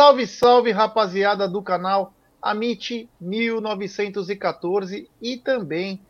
[0.00, 6.00] Salve, salve, rapaziada do canal Amit 1914 e também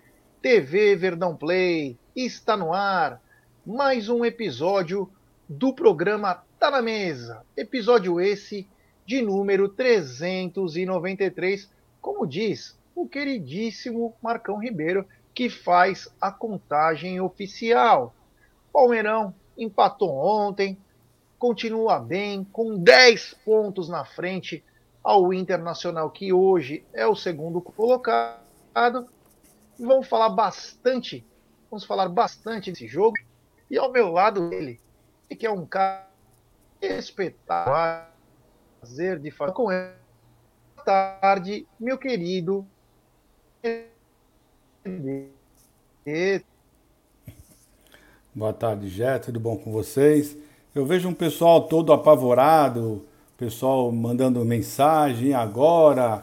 [0.41, 1.98] TV Verdão Play.
[2.14, 3.20] Está no ar
[3.66, 5.10] mais um episódio
[5.48, 7.45] do programa Tá na Mesa.
[7.56, 8.64] Episódio esse
[9.04, 11.68] de número 393,
[12.01, 15.04] como diz o queridíssimo Marcão Ribeiro,
[15.34, 18.15] que faz a contagem oficial.
[18.73, 20.78] Palmeirão empatou ontem,
[21.40, 24.62] continua bem, com 10 pontos na frente
[25.02, 29.09] ao Internacional, que hoje é o segundo colocado.
[29.78, 31.26] E vamos falar bastante,
[31.70, 33.16] vamos falar bastante desse jogo.
[33.71, 34.80] E ao meu lado ele,
[35.38, 36.09] que é um cara
[36.80, 38.15] espetacular,
[38.80, 39.93] prazer de falar com ele.
[40.74, 42.66] Boa tarde, meu querido.
[48.34, 50.37] Boa tarde, Jé, tudo bom com vocês?
[50.74, 53.04] Eu vejo um pessoal todo apavorado,
[53.41, 56.23] pessoal mandando mensagem agora,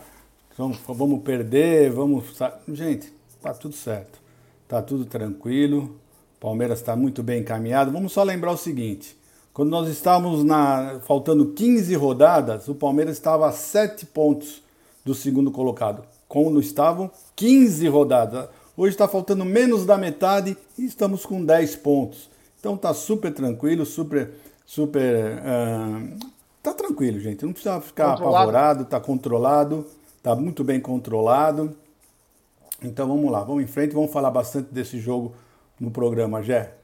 [0.56, 2.26] vamos perder, vamos.
[2.68, 4.20] Gente, tá tudo certo,
[4.68, 5.95] tá tudo tranquilo.
[6.40, 7.92] Palmeiras está muito bem encaminhado.
[7.92, 9.18] Vamos só lembrar o seguinte:
[9.52, 14.62] quando nós estávamos na faltando 15 rodadas, o Palmeiras estava a 7 pontos
[15.04, 16.04] do segundo colocado.
[16.28, 18.48] Quando estavam 15 rodadas.
[18.76, 22.30] Hoje está faltando menos da metade e estamos com 10 pontos.
[22.60, 24.34] Então tá super tranquilo, super,
[24.68, 25.40] super.
[25.40, 26.36] Uh,
[26.68, 27.46] tá tranquilo, gente.
[27.46, 28.36] Não precisa ficar controlado.
[28.36, 29.86] apavorado, tá controlado,
[30.22, 31.78] tá muito bem controlado.
[32.84, 35.34] Então vamos lá, vamos em frente, vamos falar bastante desse jogo
[35.80, 36.76] no programa, Gé.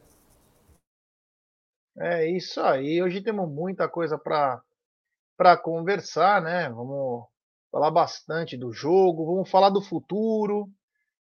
[1.98, 3.02] É isso aí.
[3.04, 6.70] Hoje temos muita coisa para conversar, né?
[6.70, 7.26] Vamos
[7.72, 10.68] falar bastante do jogo, vamos falar do futuro,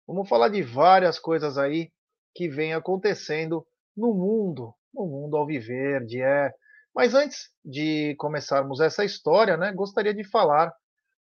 [0.07, 1.91] vamos falar de várias coisas aí
[2.35, 6.51] que vem acontecendo no mundo, no mundo alviverde, é.
[6.95, 10.73] Mas antes de começarmos essa história, né, gostaria de falar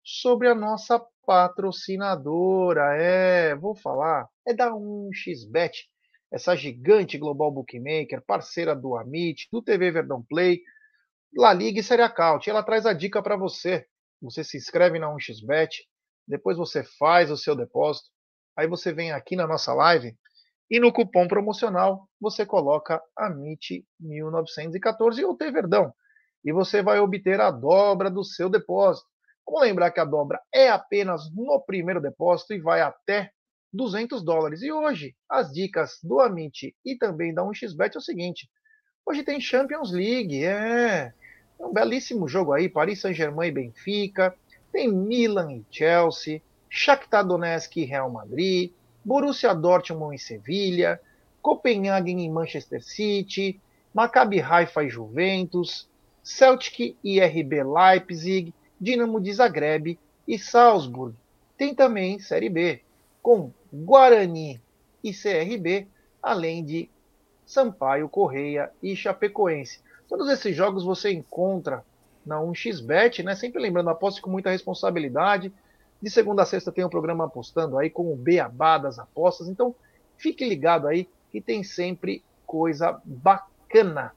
[0.04, 2.94] sobre a nossa patrocinadora.
[2.96, 5.72] É, vou falar, é da 1xBet,
[6.30, 10.60] essa gigante global bookmaker, parceira do Amit, do TV Verdão Play,
[11.34, 12.48] La Liga e Série Account.
[12.48, 13.86] Ela traz a dica para você.
[14.20, 15.70] Você se inscreve na 1xBet,
[16.28, 18.08] depois você faz o seu depósito,
[18.56, 20.16] aí você vem aqui na nossa live
[20.72, 25.92] e no cupom promocional você coloca AMIT 1914 ou Verdão.
[26.42, 29.06] E você vai obter a dobra do seu depósito.
[29.44, 33.30] Vamos lembrar que a dobra é apenas no primeiro depósito e vai até
[33.70, 34.62] 200 dólares.
[34.62, 38.48] E hoje, as dicas do Amit e também da 1xBet é o seguinte:
[39.04, 41.12] hoje tem Champions League, é,
[41.60, 44.34] é um belíssimo jogo aí, Paris Saint-Germain e Benfica,
[44.72, 46.40] tem Milan e Chelsea,
[46.70, 48.72] Shakhtar Donetsk e Real Madrid,
[49.04, 51.00] Borussia Dortmund em Sevilha,
[51.40, 53.60] Copenhagen e Manchester City,
[53.92, 55.88] Maccabi Haifa e Juventus,
[56.22, 61.14] Celtic e RB Leipzig, Dinamo de Zagreb e Salzburg.
[61.56, 62.80] Tem também Série B,
[63.22, 64.60] com Guarani
[65.02, 65.86] e CRB,
[66.22, 66.88] além de
[67.44, 69.80] Sampaio, Correia e Chapecoense.
[70.08, 71.84] Todos esses jogos você encontra
[72.24, 73.34] na 1xBet, né?
[73.34, 75.52] Sempre lembrando, aposte com muita responsabilidade.
[76.02, 79.48] De segunda a sexta tem um programa apostando aí com o beabá das apostas.
[79.48, 79.72] Então
[80.16, 84.12] fique ligado aí que tem sempre coisa bacana.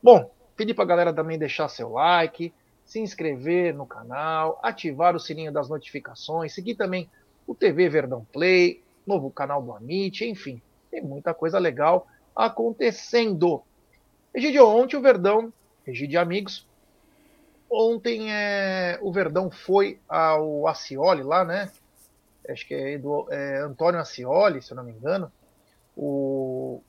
[0.00, 5.20] Bom, pedir para a galera também deixar seu like, se inscrever no canal, ativar o
[5.20, 7.10] sininho das notificações, seguir também
[7.48, 13.62] o TV Verdão Play, novo canal do Amit, enfim, tem muita coisa legal acontecendo.
[14.32, 15.52] Egidio, ontem o Verdão,
[15.84, 16.67] Egidio Amigos,
[17.70, 21.70] Ontem é, o Verdão foi ao Acioli lá, né?
[22.48, 25.30] Acho que é, do, é Antônio Acioli, se eu não me engano.
[25.96, 26.80] O,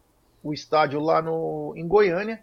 [0.42, 2.42] o estádio lá no, em Goiânia.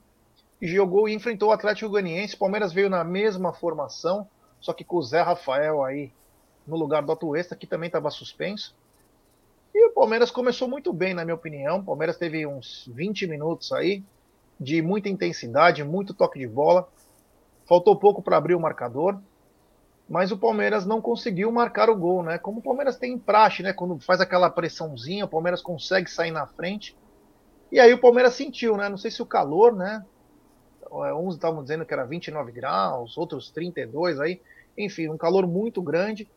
[0.61, 2.37] E jogou e enfrentou o Atlético Goianiense.
[2.37, 4.29] Palmeiras veio na mesma formação,
[4.61, 6.12] só que com o Zé Rafael aí
[6.67, 8.75] no lugar do Atuesta, que também estava suspenso.
[9.75, 11.79] E o Palmeiras começou muito bem, na minha opinião.
[11.79, 14.03] O Palmeiras teve uns 20 minutos aí
[14.59, 16.88] de muita intensidade, muito toque de bola.
[17.67, 19.19] Faltou pouco para abrir o marcador,
[20.09, 22.39] mas o Palmeiras não conseguiu marcar o gol, né?
[22.39, 23.73] Como o Palmeiras tem praxe, né?
[23.73, 26.97] Quando faz aquela pressãozinha, o Palmeiras consegue sair na frente.
[27.73, 28.89] E aí o Palmeiras sentiu, né?
[28.89, 30.05] Não sei se o calor, né?
[30.85, 34.41] É, uns estavam dizendo que era 29 graus, outros 32 aí.
[34.79, 36.29] Enfim, um calor muito grande.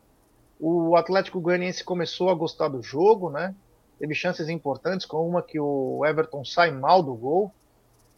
[0.58, 3.54] o Atlético Goianiense começou a gostar do jogo, né?
[3.98, 7.52] Teve chances importantes, com uma que o Everton sai mal do gol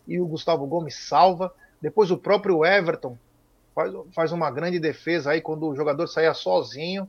[0.07, 1.53] e o Gustavo Gomes salva.
[1.83, 3.19] Depois o próprio Everton
[3.75, 7.09] faz, faz uma grande defesa aí quando o jogador saía sozinho.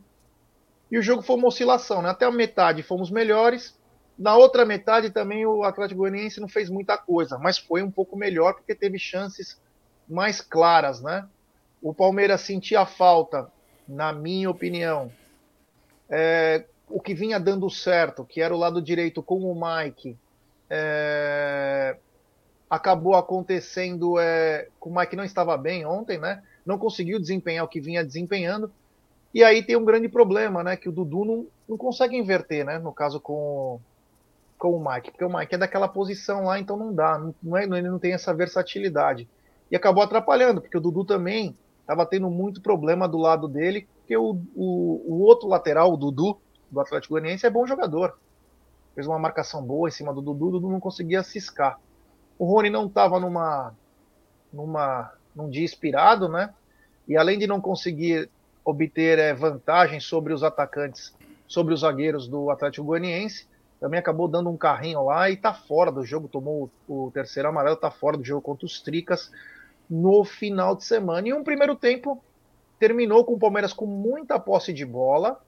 [0.92, 2.10] E o jogo foi uma oscilação, né?
[2.10, 3.80] Até a metade fomos melhores.
[4.18, 8.18] Na outra metade também o Atlético Goianiense não fez muita coisa, mas foi um pouco
[8.18, 9.62] melhor porque teve chances
[10.10, 11.28] mais claras, né?
[11.82, 13.52] O Palmeiras sentia falta,
[13.88, 15.12] na minha opinião,
[16.10, 20.18] é, o que vinha dando certo, que era o lado direito com o Mike,
[20.70, 21.98] é,
[22.74, 26.42] acabou acontecendo é, com o Mike não estava bem ontem, né?
[26.66, 28.72] Não conseguiu desempenhar o que vinha desempenhando.
[29.32, 30.76] E aí tem um grande problema, né?
[30.76, 32.80] Que o Dudu não, não consegue inverter, né?
[32.80, 33.80] No caso com,
[34.58, 37.58] com o Mike, porque o Mike é daquela posição lá, então não dá, não, não
[37.58, 39.30] é, ele não tem essa versatilidade.
[39.70, 44.18] E acabou atrapalhando, porque o Dudu também estava tendo muito problema do lado dele, porque
[44.18, 46.40] o, o, o outro lateral, o Dudu,
[46.72, 48.18] do Atlético Goianiense, é bom jogador.
[48.96, 51.80] Fez uma marcação boa em cima do Dudu, o Dudu não conseguia ciscar.
[52.44, 53.74] O Rony não estava numa,
[54.52, 56.54] numa, num dia inspirado, né?
[57.08, 58.30] E além de não conseguir
[58.66, 61.16] obter é, vantagem sobre os atacantes,
[61.48, 63.48] sobre os zagueiros do Atlético Goianiense,
[63.80, 67.48] também acabou dando um carrinho lá e está fora do jogo, tomou o, o terceiro
[67.48, 69.32] amarelo, está fora do jogo contra os Tricas
[69.90, 71.30] no final de semana.
[71.30, 72.22] E um primeiro tempo
[72.78, 75.42] terminou com o Palmeiras com muita posse de bola,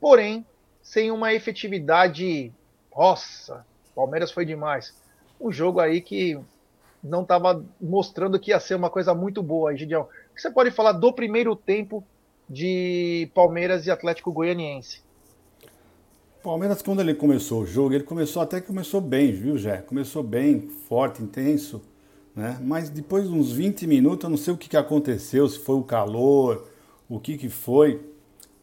[0.00, 0.44] porém
[0.82, 2.52] sem uma efetividade.
[2.96, 3.64] Nossa,
[3.94, 4.99] Palmeiras foi demais.
[5.40, 6.38] Um jogo aí que
[7.02, 10.02] não estava mostrando que ia ser uma coisa muito boa, Gideão.
[10.02, 12.04] O que você pode falar do primeiro tempo
[12.48, 15.02] de Palmeiras e Atlético Goianiense?
[16.42, 19.78] Palmeiras, quando ele começou o jogo, ele começou até que começou bem, viu, Jé?
[19.78, 21.82] Começou bem, forte, intenso,
[22.34, 22.58] né?
[22.62, 25.76] Mas depois de uns 20 minutos, eu não sei o que, que aconteceu, se foi
[25.76, 26.66] o calor,
[27.08, 28.00] o que, que foi,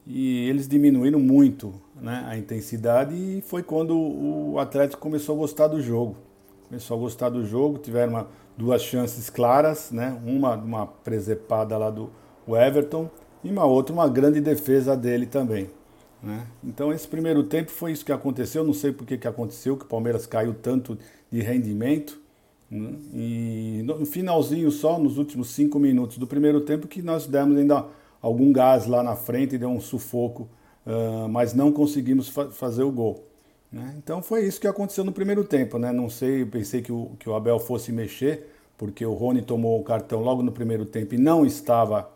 [0.08, 5.68] e eles diminuíram muito né, a intensidade e foi quando o Atlético começou a gostar
[5.68, 6.27] do jogo.
[6.68, 8.28] Começou a gostar do jogo, tiveram uma,
[8.58, 10.20] duas chances claras, né?
[10.26, 12.12] Uma, uma presepada lá do
[12.48, 13.10] Everton
[13.44, 15.70] e uma outra, uma grande defesa dele também.
[16.22, 16.48] Né?
[16.64, 19.86] Então esse primeiro tempo foi isso que aconteceu, não sei por que, que aconteceu, que
[19.86, 20.98] o Palmeiras caiu tanto
[21.32, 22.20] de rendimento.
[22.70, 22.94] Né?
[23.14, 27.86] E no finalzinho só, nos últimos cinco minutos do primeiro tempo, que nós demos ainda
[28.22, 30.50] algum gás lá na frente, deu um sufoco,
[30.86, 33.27] uh, mas não conseguimos fa fazer o gol.
[33.72, 33.96] Né?
[33.98, 35.78] Então foi isso que aconteceu no primeiro tempo.
[35.78, 35.92] Né?
[35.92, 39.84] Não sei, pensei que o, que o Abel fosse mexer, porque o Rony tomou o
[39.84, 42.10] cartão logo no primeiro tempo e não estava,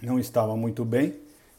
[0.00, 1.14] não estava muito bem.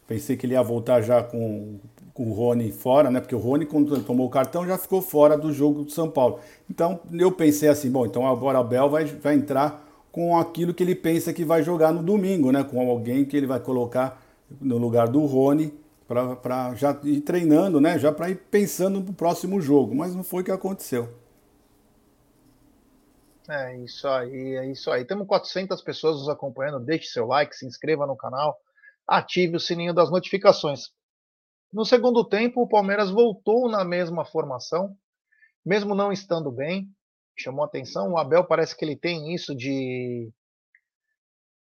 [0.07, 1.79] Pensei que ele ia voltar já com,
[2.13, 3.21] com o Rony fora, né?
[3.21, 6.39] Porque o Rony, quando tomou o cartão, já ficou fora do jogo do São Paulo.
[6.69, 9.81] Então eu pensei assim, bom, então agora o Abel vai, vai entrar
[10.11, 12.63] com aquilo que ele pensa que vai jogar no domingo, né?
[12.63, 14.21] Com alguém que ele vai colocar
[14.61, 15.73] no lugar do Rony
[16.41, 17.97] para já ir treinando, né?
[17.97, 19.95] Já para ir pensando no próximo jogo.
[19.95, 21.13] Mas não foi o que aconteceu.
[23.49, 25.05] É isso aí, é isso aí.
[25.05, 26.79] Temos 400 pessoas nos acompanhando.
[26.79, 28.57] Deixe seu like, se inscreva no canal
[29.07, 30.91] ative o sininho das notificações.
[31.71, 34.95] No segundo tempo, o Palmeiras voltou na mesma formação,
[35.65, 36.87] mesmo não estando bem.
[37.37, 38.11] Chamou atenção.
[38.11, 40.31] O Abel parece que ele tem isso de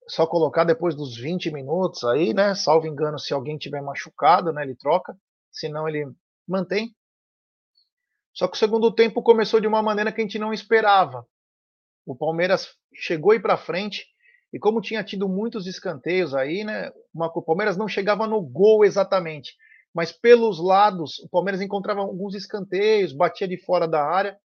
[0.09, 2.55] só colocar depois dos 20 minutos aí, né?
[2.55, 4.63] Salvo engano, se alguém tiver machucado, né?
[4.63, 5.17] Ele troca.
[5.51, 6.11] Senão ele
[6.47, 6.95] mantém.
[8.35, 11.27] Só que o segundo tempo começou de uma maneira que a gente não esperava.
[12.07, 14.07] O Palmeiras chegou aí para frente,
[14.53, 16.91] e como tinha tido muitos escanteios aí, né?
[17.15, 19.55] O Palmeiras não chegava no gol exatamente,
[19.95, 24.39] mas pelos lados o Palmeiras encontrava alguns escanteios, batia de fora da área.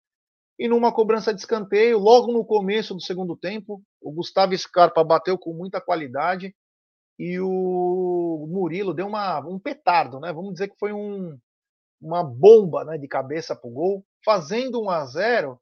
[0.59, 5.37] E numa cobrança de escanteio, logo no começo do segundo tempo, o Gustavo Scarpa bateu
[5.37, 6.55] com muita qualidade
[7.19, 10.33] e o Murilo deu uma, um petardo, né?
[10.33, 11.37] Vamos dizer que foi um,
[12.01, 15.61] uma bomba né, de cabeça para o gol, fazendo 1 a 0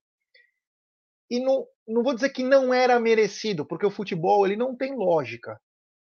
[1.29, 4.95] e não, não vou dizer que não era merecido, porque o futebol ele não tem
[4.95, 5.59] lógica.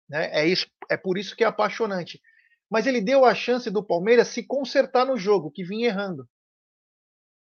[0.09, 0.29] Né?
[0.33, 2.21] É, isso, é por isso que é apaixonante.
[2.71, 6.29] Mas ele deu a chance do Palmeiras se consertar no jogo, que vinha errando.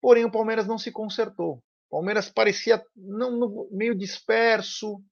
[0.00, 1.62] Porém, o Palmeiras não se consertou.
[1.90, 5.02] O Palmeiras parecia não, meio disperso,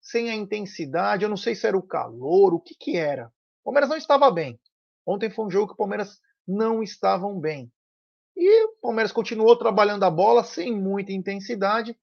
[0.00, 1.22] sem a intensidade.
[1.22, 3.26] Eu não sei se era o calor, o que, que era.
[3.60, 4.58] O Palmeiras não estava bem.
[5.06, 7.70] Ontem foi um jogo que o Palmeiras não estavam bem.
[8.36, 11.96] E o Palmeiras continuou trabalhando a bola sem muita intensidade,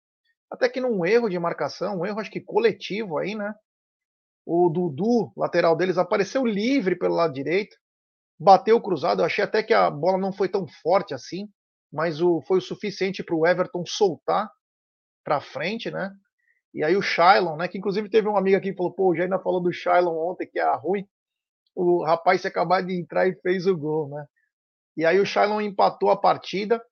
[0.49, 3.53] até que num erro de marcação, um erro acho que coletivo aí, né?
[4.45, 7.75] O Dudu, lateral deles, apareceu livre pelo lado direito,
[8.39, 9.21] bateu cruzado.
[9.21, 11.49] Eu achei até que a bola não foi tão forte assim,
[11.91, 14.50] mas o, foi o suficiente para o Everton soltar
[15.24, 16.12] para frente, né?
[16.74, 17.67] E aí o Shailon, né?
[17.67, 20.48] Que inclusive teve um amigo aqui que falou, pô, já ainda falou do Shailon ontem,
[20.48, 21.08] que é ruim.
[21.75, 24.25] o rapaz tinha acabado de entrar e fez o gol, né?
[24.96, 26.84] E aí o Shailon empatou a partida.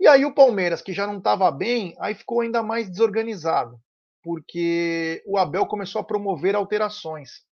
[0.00, 3.78] E aí o Palmeiras, que já não estava bem, aí ficou ainda mais desorganizado,
[4.22, 7.44] porque o Abel começou a promover alterações.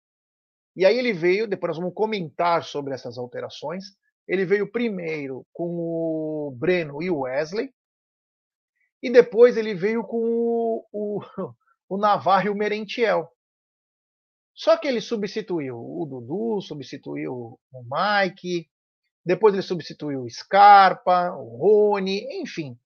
[0.77, 3.97] E aí ele veio, depois nós vamos comentar sobre essas alterações.
[4.27, 7.73] Ele veio primeiro com o Breno e o Wesley,
[9.03, 11.21] e depois ele veio com o, o,
[11.89, 13.31] o Navarro e o Merentiel.
[14.55, 18.69] Só que ele substituiu o Dudu, substituiu o Mike,
[19.25, 22.79] depois ele substituiu o Scarpa, o Rony, enfim.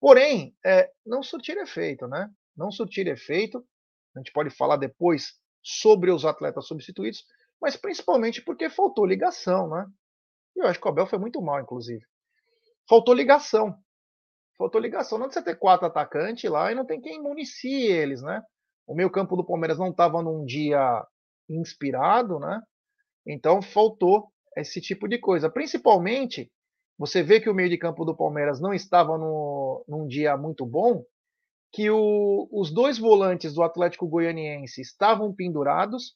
[0.00, 2.30] Porém, é, não surtir efeito, né?
[2.56, 3.64] Não surtir efeito.
[4.16, 7.24] A gente pode falar depois sobre os atletas substituídos,
[7.60, 9.86] mas principalmente porque faltou ligação, né?
[10.54, 12.04] Eu acho que o Abel foi muito mal, inclusive.
[12.88, 13.74] Faltou ligação.
[14.56, 15.18] Faltou ligação.
[15.18, 18.42] Não de você ter quatro atacantes lá e não tem quem municie eles, né?
[18.86, 21.04] O meio campo do Palmeiras não estava num dia
[21.48, 22.60] inspirado, né?
[23.26, 25.50] Então faltou esse tipo de coisa.
[25.50, 26.50] Principalmente,
[26.98, 30.66] você vê que o meio de campo do Palmeiras não estava no, num dia muito
[30.66, 31.04] bom,
[31.72, 36.14] que o, os dois volantes do Atlético Goianiense estavam pendurados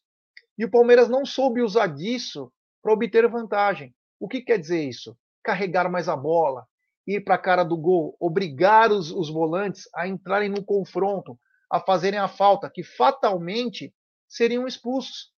[0.59, 2.52] e o Palmeiras não soube usar disso
[2.83, 3.95] para obter vantagem.
[4.18, 5.16] O que quer dizer isso?
[5.42, 6.66] Carregar mais a bola,
[7.06, 11.38] ir para a cara do gol, obrigar os, os volantes a entrarem no confronto,
[11.70, 13.94] a fazerem a falta, que fatalmente
[14.28, 15.32] seriam expulsos.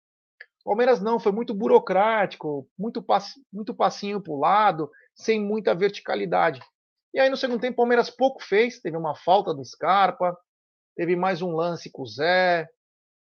[0.64, 6.60] Palmeiras não, foi muito burocrático, muito, pass, muito passinho para o lado, sem muita verticalidade.
[7.14, 10.36] E aí no segundo tempo o Palmeiras pouco fez, teve uma falta do Scarpa,
[10.94, 12.68] teve mais um lance com o Zé,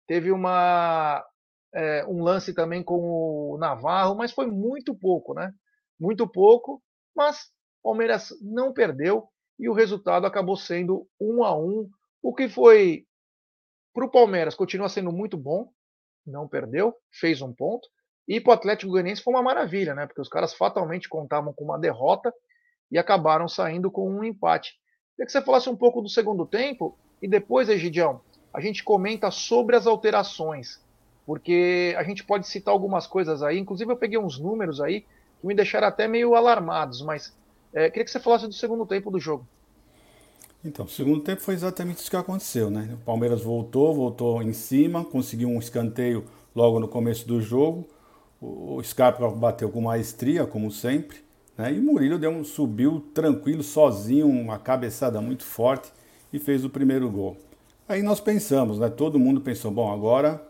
[0.06, 1.24] teve uma,
[1.74, 5.52] é, um lance também com o Navarro, mas foi muito pouco, né?
[5.98, 6.82] Muito pouco,
[7.14, 7.50] mas
[7.82, 9.28] Palmeiras não perdeu
[9.58, 11.88] e o resultado acabou sendo um a um,
[12.22, 13.04] o que foi
[13.92, 15.70] para o Palmeiras continua sendo muito bom,
[16.26, 17.88] não perdeu, fez um ponto.
[18.26, 20.06] E para o Atlético Goianiense foi uma maravilha, né?
[20.06, 22.32] Porque os caras fatalmente contavam com uma derrota
[22.90, 24.72] e acabaram saindo com um empate.
[25.14, 28.20] Queria que você falasse um pouco do segundo tempo e depois, Egidião,
[28.52, 30.82] a gente comenta sobre as alterações,
[31.26, 33.58] porque a gente pode citar algumas coisas aí.
[33.58, 35.02] Inclusive, eu peguei uns números aí
[35.40, 37.34] que me deixaram até meio alarmados, mas
[37.72, 39.46] é, queria que você falasse do segundo tempo do jogo.
[40.64, 42.90] Então, o segundo tempo foi exatamente isso que aconteceu, né?
[42.94, 47.86] O Palmeiras voltou, voltou em cima, conseguiu um escanteio logo no começo do jogo.
[48.40, 51.18] O Scarpa bateu com maestria, como sempre,
[51.56, 51.72] né?
[51.72, 55.92] E o Murilo deu um, subiu tranquilo, sozinho, uma cabeçada muito forte
[56.32, 57.36] e fez o primeiro gol.
[57.86, 58.88] Aí nós pensamos, né?
[58.88, 60.42] Todo mundo pensou, bom, agora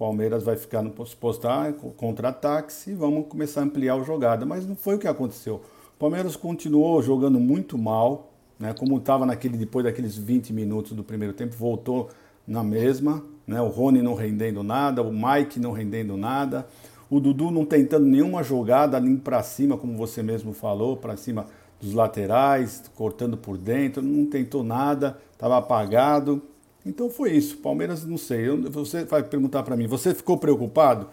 [0.00, 4.46] Palmeiras vai ficar no postar contra-ataques e vamos começar a ampliar a jogada.
[4.46, 5.56] Mas não foi o que aconteceu.
[5.56, 8.72] O Palmeiras continuou jogando muito mal, né?
[8.72, 12.08] Como estava naquele depois daqueles 20 minutos do primeiro tempo, voltou
[12.46, 13.60] na mesma, né?
[13.60, 16.66] O Rony não rendendo nada, o Mike não rendendo nada,
[17.10, 21.44] o Dudu não tentando nenhuma jogada nem para cima, como você mesmo falou, para cima
[21.78, 26.40] dos laterais, cortando por dentro, não tentou nada, estava apagado.
[26.84, 27.58] Então foi isso.
[27.58, 28.48] Palmeiras, não sei.
[28.48, 31.08] Você vai perguntar para mim, você ficou preocupado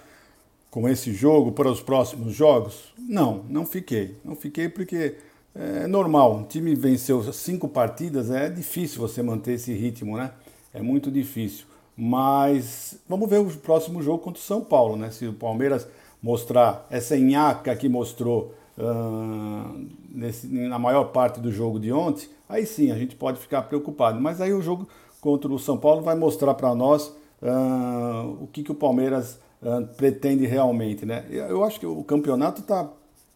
[0.69, 2.93] com esse jogo para os próximos jogos?
[2.97, 4.15] Não, não fiquei.
[4.23, 5.15] Não fiquei porque
[5.55, 6.35] é normal.
[6.35, 10.31] Um time venceu cinco partidas, é difícil você manter esse ritmo, né?
[10.73, 11.65] É muito difícil.
[11.95, 15.09] Mas vamos ver o próximo jogo contra o São Paulo, né?
[15.09, 15.87] Se o Palmeiras
[16.21, 22.65] mostrar essa nhaca que mostrou uh, nesse, na maior parte do jogo de ontem, aí
[22.65, 24.21] sim a gente pode ficar preocupado.
[24.21, 24.87] Mas aí o jogo
[25.27, 29.85] contra o São Paulo vai mostrar para nós uh, o que, que o Palmeiras uh,
[29.97, 31.25] pretende realmente, né?
[31.29, 32.89] Eu acho que o campeonato está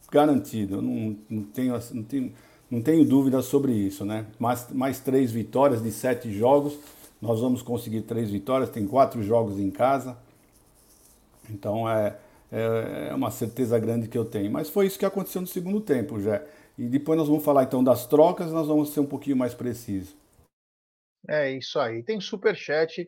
[0.09, 0.75] garantido.
[0.75, 2.33] Eu não, não, tenho, não, tenho,
[2.71, 4.25] não tenho dúvida sobre isso, né?
[4.39, 6.79] Mais, mais três vitórias de sete jogos.
[7.21, 10.15] Nós vamos conseguir três vitórias, tem quatro jogos em casa.
[11.49, 12.15] Então é,
[12.49, 14.49] é, é uma certeza grande que eu tenho.
[14.49, 16.41] Mas foi isso que aconteceu no segundo tempo, já.
[16.77, 20.20] E depois nós vamos falar então das trocas, nós vamos ser um pouquinho mais precisos.
[21.29, 22.03] É isso aí.
[22.03, 23.07] Tem super chat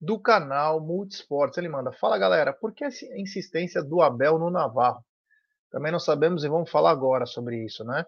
[0.00, 1.58] do canal Multisports.
[1.58, 5.04] Ele manda: Fala galera, por que a insistência do Abel no Navarro?
[5.70, 8.04] Também não sabemos e vamos falar agora sobre isso, né?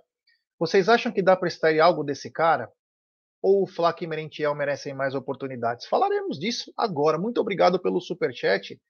[0.58, 2.70] Vocês acham que dá para extrair algo desse cara?
[3.42, 5.86] Ou o Flak e Merentiel merecem mais oportunidades?
[5.86, 7.18] Falaremos disso agora.
[7.18, 8.80] Muito obrigado pelo super chat,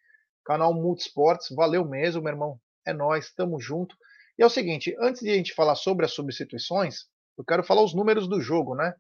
[0.45, 1.49] canal Multisports.
[1.55, 2.61] Valeu mesmo, meu irmão.
[2.87, 3.97] É nós, tamo junto.
[4.39, 7.07] E é o seguinte, antes de a gente falar sobre as substituições,
[7.37, 8.95] eu quero falar os números do jogo, né?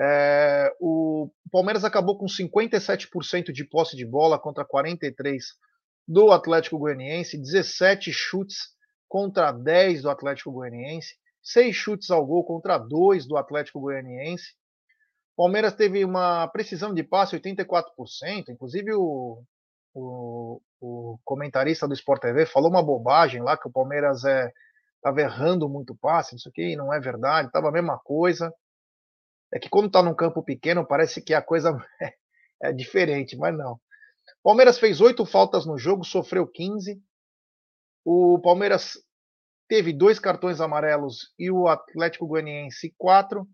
[0.00, 5.40] É, o Palmeiras acabou com 57% de posse de bola contra 43%
[6.08, 8.70] do Atlético Goianiense, 17 chutes
[9.08, 14.54] contra 10 do Atlético Goianiense, 6 chutes ao gol contra 2 do Atlético Goianiense.
[15.36, 19.42] Palmeiras teve uma precisão de passe 84%, inclusive o,
[19.94, 24.50] o o comentarista do Sport TV, falou uma bobagem lá que o Palmeiras é
[24.96, 28.52] estava errando muito passe, isso aqui não é verdade, estava a mesma coisa.
[29.52, 32.14] É que quando está num campo pequeno, parece que a coisa é,
[32.62, 33.80] é diferente, mas não.
[34.42, 37.00] Palmeiras fez oito faltas no jogo, sofreu 15.
[38.04, 38.98] O Palmeiras
[39.68, 43.46] teve dois cartões amarelos e o Atlético Goianiense quatro,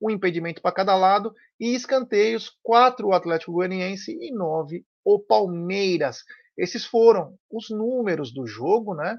[0.00, 6.24] um impedimento para cada lado e escanteios quatro o Atlético Goianiense e nove o Palmeiras.
[6.56, 9.18] Esses foram os números do jogo, né?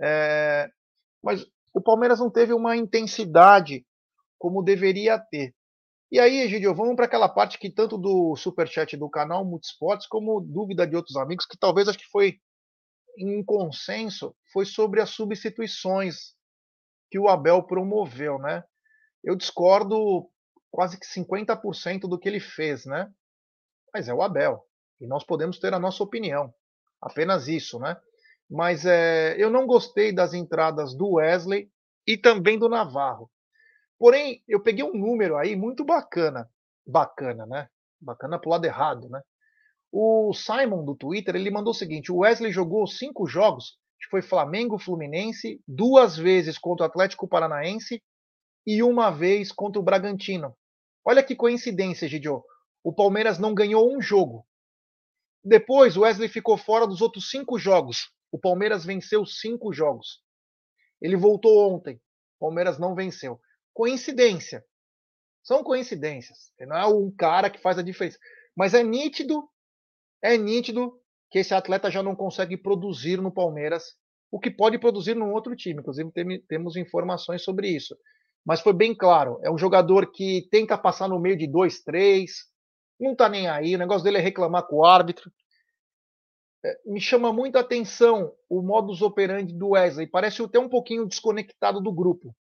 [0.00, 0.68] É,
[1.22, 3.86] mas o Palmeiras não teve uma intensidade
[4.40, 5.54] como deveria ter.
[6.10, 10.40] E aí, Egidio, vamos para aquela parte que tanto do superchat do canal Multisports, como
[10.40, 12.40] dúvida de outros amigos, que talvez acho que foi
[13.18, 16.34] em consenso, foi sobre as substituições
[17.10, 18.64] que o Abel promoveu, né?
[19.22, 20.28] Eu discordo
[20.70, 23.12] quase que 50% do que ele fez, né?
[23.92, 24.64] Mas é o Abel.
[25.00, 26.52] E nós podemos ter a nossa opinião.
[27.00, 27.96] Apenas isso, né?
[28.48, 31.70] Mas é, eu não gostei das entradas do Wesley
[32.06, 33.30] e também do Navarro.
[34.00, 36.50] Porém, eu peguei um número aí muito bacana.
[36.86, 37.68] Bacana, né?
[38.00, 39.20] Bacana pro lado errado, né?
[39.92, 44.22] O Simon do Twitter, ele mandou o seguinte: o Wesley jogou cinco jogos, que foi
[44.22, 48.02] Flamengo, Fluminense, duas vezes contra o Atlético Paranaense
[48.66, 50.56] e uma vez contra o Bragantino.
[51.04, 52.42] Olha que coincidência, Gidio.
[52.82, 54.46] O Palmeiras não ganhou um jogo.
[55.44, 58.10] Depois, o Wesley ficou fora dos outros cinco jogos.
[58.32, 60.22] O Palmeiras venceu cinco jogos.
[61.02, 61.96] Ele voltou ontem.
[62.38, 63.38] O Palmeiras não venceu.
[63.80, 64.62] Coincidência.
[65.42, 66.52] São coincidências.
[66.60, 68.18] Não é um cara que faz a diferença.
[68.54, 69.48] Mas é nítido,
[70.22, 73.96] é nítido que esse atleta já não consegue produzir no Palmeiras
[74.30, 75.80] o que pode produzir num outro time.
[75.80, 77.96] Inclusive, tem, temos informações sobre isso.
[78.44, 82.32] Mas foi bem claro: é um jogador que tenta passar no meio de dois, três,
[83.00, 83.74] não tá nem aí.
[83.74, 85.32] O negócio dele é reclamar com o árbitro.
[86.62, 90.06] É, me chama muito a atenção o modus operandi do Wesley.
[90.06, 92.36] Parece até um pouquinho desconectado do grupo.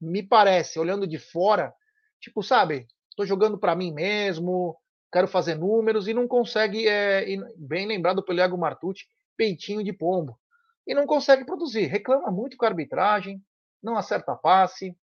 [0.00, 1.74] Me parece, olhando de fora,
[2.20, 4.76] tipo, sabe, estou jogando para mim mesmo,
[5.12, 7.24] quero fazer números e não consegue, é,
[7.56, 10.38] bem lembrado pelo Iago Martucci, peitinho de pombo.
[10.86, 11.86] E não consegue produzir.
[11.86, 13.42] Reclama muito com a arbitragem,
[13.82, 14.96] não acerta passe,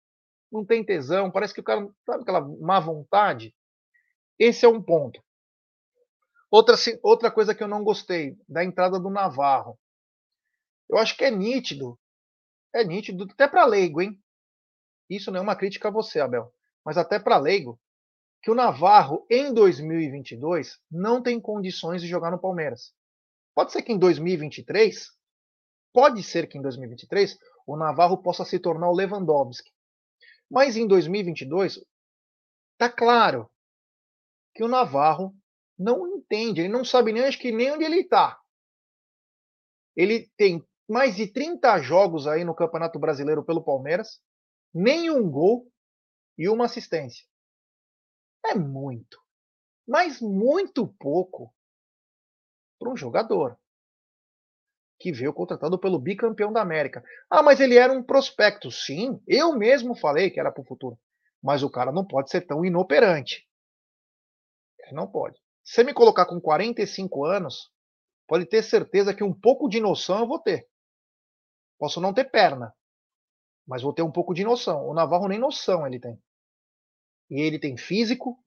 [0.51, 3.55] não tem tesão, parece que o cara, sabe aquela má vontade?
[4.39, 5.23] Esse é um ponto.
[6.51, 9.79] Outra, outra coisa que eu não gostei, da entrada do Navarro.
[10.89, 11.99] Eu acho que é nítido,
[12.75, 14.22] é nítido, até para leigo, hein?
[15.09, 16.53] Isso não é uma crítica a você, Abel,
[16.85, 17.79] mas até para leigo,
[18.43, 22.93] que o Navarro, em 2022, não tem condições de jogar no Palmeiras.
[23.55, 25.11] Pode ser que em 2023,
[25.93, 29.71] pode ser que em 2023, o Navarro possa se tornar o Lewandowski.
[30.51, 31.85] Mas em 2022,
[32.77, 33.49] tá claro
[34.55, 35.35] que o Navarro
[35.79, 38.39] não entende, ele não sabe nem acho que nem onde ele está.
[39.95, 44.21] Ele tem mais de 30 jogos aí no Campeonato Brasileiro pelo Palmeiras,
[44.75, 45.71] nenhum gol
[46.39, 47.25] e uma assistência.
[48.45, 49.21] É muito,
[49.87, 51.55] mas muito pouco
[52.79, 53.59] para um jogador
[54.99, 57.05] que veio contratado pelo bicampeão da América.
[57.29, 58.71] Ah, mas ele era um prospecto.
[58.71, 60.97] Sim, eu mesmo falei que era para o futuro.
[61.43, 63.45] Mas o cara não pode ser tão inoperante.
[64.79, 65.37] Ele não pode.
[65.65, 67.69] Se você me colocar com 45 anos,
[68.29, 70.69] pode ter certeza que um pouco de noção eu vou ter.
[71.79, 72.73] Posso não ter perna,
[73.67, 74.87] mas vou ter um pouco de noção.
[74.87, 76.21] O Navarro nem noção ele tem.
[77.31, 78.39] E ele tem físico,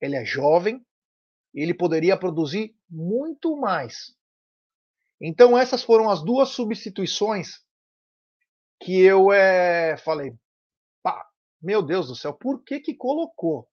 [0.00, 0.84] ele é jovem,
[1.54, 4.14] ele poderia produzir muito mais.
[5.20, 7.64] Então essas foram as duas substituições
[8.80, 10.34] que eu é, falei,
[11.02, 11.26] pá,
[11.62, 13.66] meu Deus do céu, por que que colocou?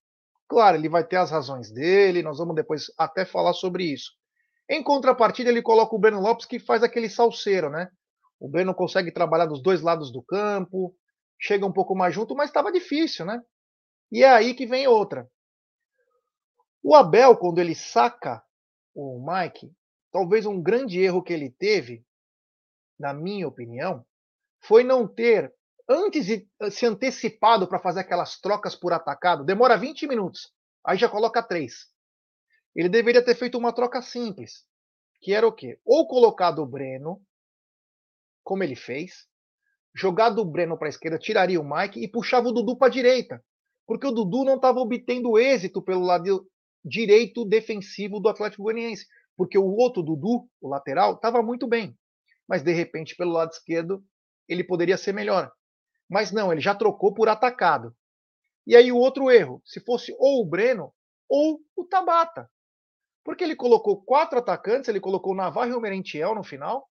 [0.48, 4.12] Claro, ele vai ter as razões dele, nós vamos depois até falar sobre isso.
[4.70, 7.90] Em contrapartida, ele coloca o Breno Lopes que faz aquele salseiro, né?
[8.44, 10.94] O Breno consegue trabalhar dos dois lados do campo,
[11.40, 13.42] chega um pouco mais junto, mas estava difícil, né?
[14.12, 15.32] E é aí que vem outra.
[16.84, 18.44] O Abel, quando ele saca
[18.94, 19.74] o Mike,
[20.12, 22.06] talvez um grande erro que ele teve,
[23.00, 24.06] na minha opinião,
[24.60, 25.56] foi não ter
[25.88, 30.52] antes de eh, se antecipado para fazer aquelas trocas por atacado, demora 20 minutos.
[30.86, 31.88] Aí já coloca três.
[32.76, 34.66] Ele deveria ter feito uma troca simples,
[35.22, 35.80] que era o quê?
[35.86, 37.26] Ou colocado o Breno,
[38.44, 39.28] como ele fez,
[39.96, 42.92] jogado o Breno para a esquerda, tiraria o Mike e puxava o Dudu para a
[42.92, 43.44] direita,
[43.86, 46.48] porque o Dudu não estava obtendo êxito pelo lado
[46.84, 49.06] direito defensivo do Atlético Goianiense,
[49.38, 51.98] porque o outro Dudu, o lateral, estava muito bem,
[52.48, 54.04] mas de repente pelo lado esquerdo
[54.48, 55.52] ele poderia ser melhor.
[56.10, 57.96] Mas não, ele já trocou por atacado.
[58.68, 60.94] E aí o outro erro, se fosse ou o Breno
[61.30, 62.50] ou o Tabata.
[63.24, 66.90] Porque ele colocou quatro atacantes, ele colocou o Navarro e o Merentiel no final,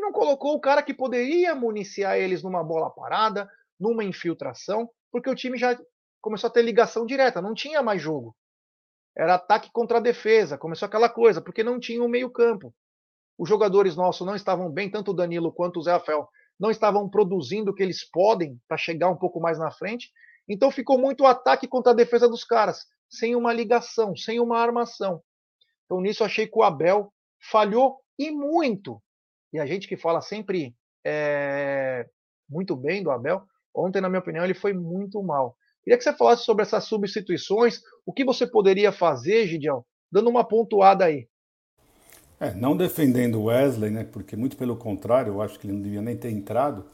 [0.00, 5.28] e não colocou o cara que poderia municiar eles numa bola parada, numa infiltração, porque
[5.28, 5.78] o time já
[6.22, 8.34] começou a ter ligação direta, não tinha mais jogo.
[9.16, 12.74] Era ataque contra defesa, começou aquela coisa, porque não tinha um meio-campo.
[13.38, 16.26] Os jogadores nossos não estavam bem, tanto o Danilo quanto o Zé Rafael,
[16.58, 20.10] não estavam produzindo o que eles podem para chegar um pouco mais na frente.
[20.48, 25.22] Então ficou muito ataque contra a defesa dos caras, sem uma ligação, sem uma armação.
[25.84, 27.12] Então nisso achei que o Abel
[27.50, 29.02] falhou e muito.
[29.52, 32.06] E a gente que fala sempre é,
[32.48, 33.42] muito bem do Abel,
[33.74, 35.56] ontem, na minha opinião, ele foi muito mal.
[35.82, 40.44] Queria que você falasse sobre essas substituições, o que você poderia fazer, Gideão, dando uma
[40.44, 41.26] pontuada aí.
[42.38, 44.04] É, não defendendo Wesley, né?
[44.04, 46.84] Porque muito pelo contrário, eu acho que ele não devia nem ter entrado.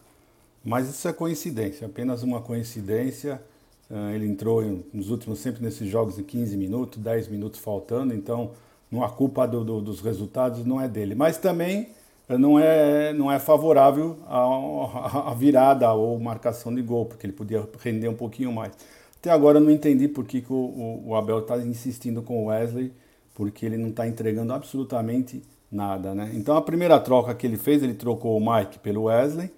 [0.65, 3.41] Mas isso é coincidência, apenas uma coincidência.
[3.89, 8.51] Uh, ele entrou nos últimos, sempre nesses jogos de 15 minutos, 10 minutos faltando, então
[8.91, 11.15] não, a culpa do, do, dos resultados não é dele.
[11.15, 11.91] Mas também
[12.29, 17.67] não é, não é favorável a, a, virada ou marcação de gol, porque ele podia
[17.81, 18.73] render um pouquinho mais.
[19.19, 22.47] Até agora eu não entendi por que, que o, o, Abel está insistindo com o
[22.47, 22.93] Wesley
[23.35, 26.31] porque ele não está entregando absolutamente nada, né?
[26.35, 29.51] Então a primeira troca que ele fez, ele trocou o Mike pelo Wesley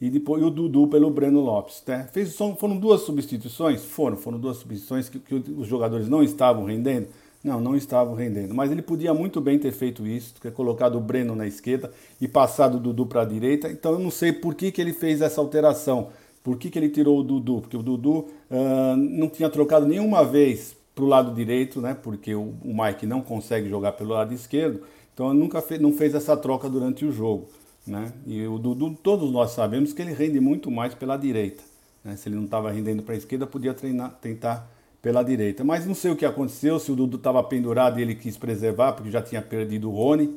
[0.00, 2.08] e depois o Dudu pelo Breno Lopes, né?
[2.12, 3.84] Fez, foram duas substituições?
[3.84, 7.08] Foram, foram duas substituições que, que os jogadores não estavam rendendo?
[7.46, 8.52] Não, não estavam rendendo.
[8.52, 12.26] Mas ele podia muito bem ter feito isso, ter colocado o Breno na esquerda e
[12.26, 13.70] passado o Dudu para a direita.
[13.70, 16.08] Então eu não sei por que, que ele fez essa alteração.
[16.42, 17.60] Por que, que ele tirou o Dudu?
[17.60, 21.94] Porque o Dudu uh, não tinha trocado nenhuma vez para o lado direito, né?
[21.94, 24.80] Porque o, o, Mike não consegue jogar pelo lado esquerdo,
[25.14, 27.48] então nunca fez, não fez essa troca durante o jogo,
[27.86, 28.12] né?
[28.26, 31.62] E o Dudu, todos nós sabemos que ele rende muito mais pela direita.
[32.02, 32.16] Né?
[32.16, 34.68] Se ele não estava rendendo para a esquerda, podia treinar, tentar
[35.06, 35.62] pela direita.
[35.62, 38.92] Mas não sei o que aconteceu, se o Dudu estava pendurado e ele quis preservar,
[38.92, 40.34] porque já tinha perdido o Rony,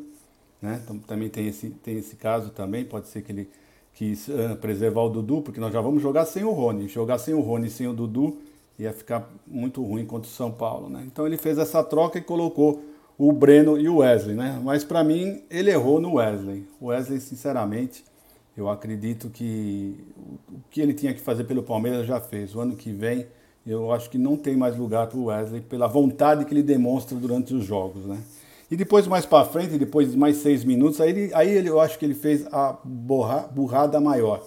[0.62, 0.80] né?
[0.84, 3.50] Então, também tem esse, tem esse caso também, pode ser que ele
[3.96, 6.88] quis uh, preservar o Dudu, porque nós já vamos jogar sem o Rony.
[6.88, 8.38] Jogar sem o Rony e sem o Dudu
[8.78, 11.04] ia ficar muito ruim contra o São Paulo, né?
[11.12, 12.84] Então ele fez essa troca e colocou
[13.18, 14.62] o Breno e o Wesley, né?
[14.64, 16.64] Mas para mim ele errou no Wesley.
[16.80, 18.06] O Wesley, sinceramente,
[18.56, 19.96] eu acredito que
[20.48, 22.54] o que ele tinha que fazer pelo Palmeiras já fez.
[22.54, 23.26] O ano que vem
[23.66, 27.18] eu acho que não tem mais lugar para o Wesley pela vontade que ele demonstra
[27.18, 28.20] durante os jogos, né?
[28.72, 31.80] E depois mais para frente, depois de mais seis minutos, aí, ele, aí ele, eu
[31.80, 34.44] acho que ele fez a borra, burrada maior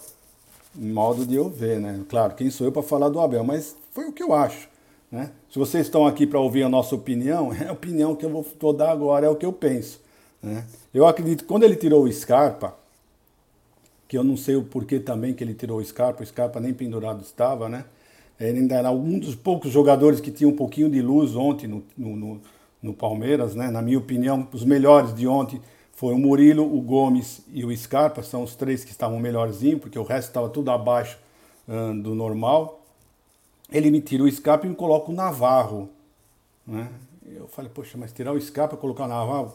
[0.75, 2.01] modo de eu ver, né?
[2.09, 4.69] Claro, quem sou eu para falar do Abel, mas foi o que eu acho.
[5.11, 5.31] Né?
[5.51, 8.73] Se vocês estão aqui para ouvir a nossa opinião, é a opinião que eu vou,
[8.73, 10.01] dar agora, é o que eu penso.
[10.43, 10.65] Né?
[10.93, 12.75] Eu acredito quando ele tirou o Scarpa,
[14.09, 16.73] que eu não sei o porquê também que ele tirou o Scarpa, o Scarpa nem
[16.75, 17.85] pendurado estava, né?
[18.49, 21.85] Ele ainda era um dos poucos jogadores que tinha um pouquinho de luz ontem no,
[21.97, 22.41] no,
[22.83, 23.71] no, Palmeiras, né?
[23.71, 25.61] Na minha opinião, os melhores de ontem
[25.93, 29.99] foi o Murilo, o Gomes e o Scarpa, são os três que estavam melhorzinho, porque
[29.99, 31.19] o resto estava tudo abaixo
[31.69, 32.85] uh, do normal.
[33.71, 35.89] Ele me tira o Scarpa e me coloca o Navarro.
[36.67, 36.89] Né?
[37.25, 39.55] Eu falei, poxa, mas tirar o Scarpa e colocar o Navarro?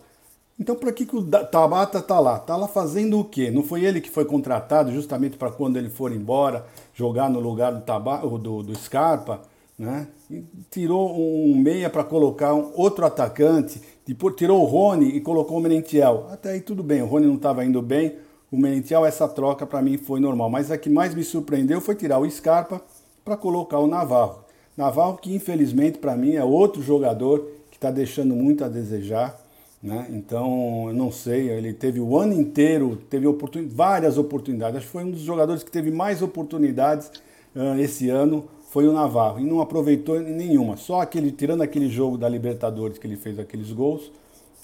[0.59, 2.37] Então, para que, que o Tabata está lá?
[2.37, 3.51] Está lá fazendo o quê?
[3.51, 7.71] Não foi ele que foi contratado justamente para quando ele for embora jogar no lugar
[7.71, 9.41] do, Tabata, do, do Scarpa?
[9.77, 10.07] Né?
[10.31, 15.59] E tirou um meia para colocar um outro atacante, depois tirou o Rony e colocou
[15.59, 16.27] o Menentiel.
[16.31, 18.15] Até aí tudo bem, o Rony não estava indo bem,
[18.51, 20.49] o Menentiel, essa troca para mim foi normal.
[20.49, 22.81] Mas a que mais me surpreendeu foi tirar o Scarpa
[23.23, 24.39] para colocar o Navarro.
[24.75, 29.37] Navarro que infelizmente para mim é outro jogador que está deixando muito a desejar.
[29.81, 30.07] Né?
[30.11, 33.67] Então, eu não sei, ele teve o ano inteiro, teve oportun...
[33.67, 34.77] várias oportunidades.
[34.77, 37.11] Acho que foi um dos jogadores que teve mais oportunidades
[37.55, 40.77] uh, esse ano foi o Navarro e não aproveitou nenhuma.
[40.77, 44.11] Só aquele, tirando aquele jogo da Libertadores que ele fez aqueles gols,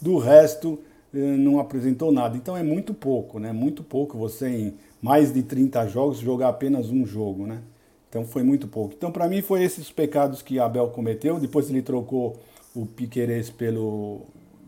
[0.02, 0.78] do resto
[1.14, 2.36] eh, não apresentou nada.
[2.36, 3.54] Então é muito pouco, né?
[3.54, 7.62] Muito pouco você em mais de 30 jogos jogar apenas um jogo, né?
[8.10, 8.94] Então foi muito pouco.
[8.96, 11.40] Então para mim foi esses pecados que Abel cometeu.
[11.40, 12.36] Depois ele trocou
[12.76, 14.22] o Piquerez pelo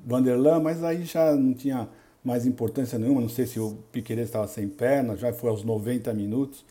[0.05, 1.89] Vanderlan, mas aí já não tinha
[2.23, 3.21] mais importância nenhuma.
[3.21, 6.63] Não sei se o Piquerez estava sem perna, já foi aos 90 minutos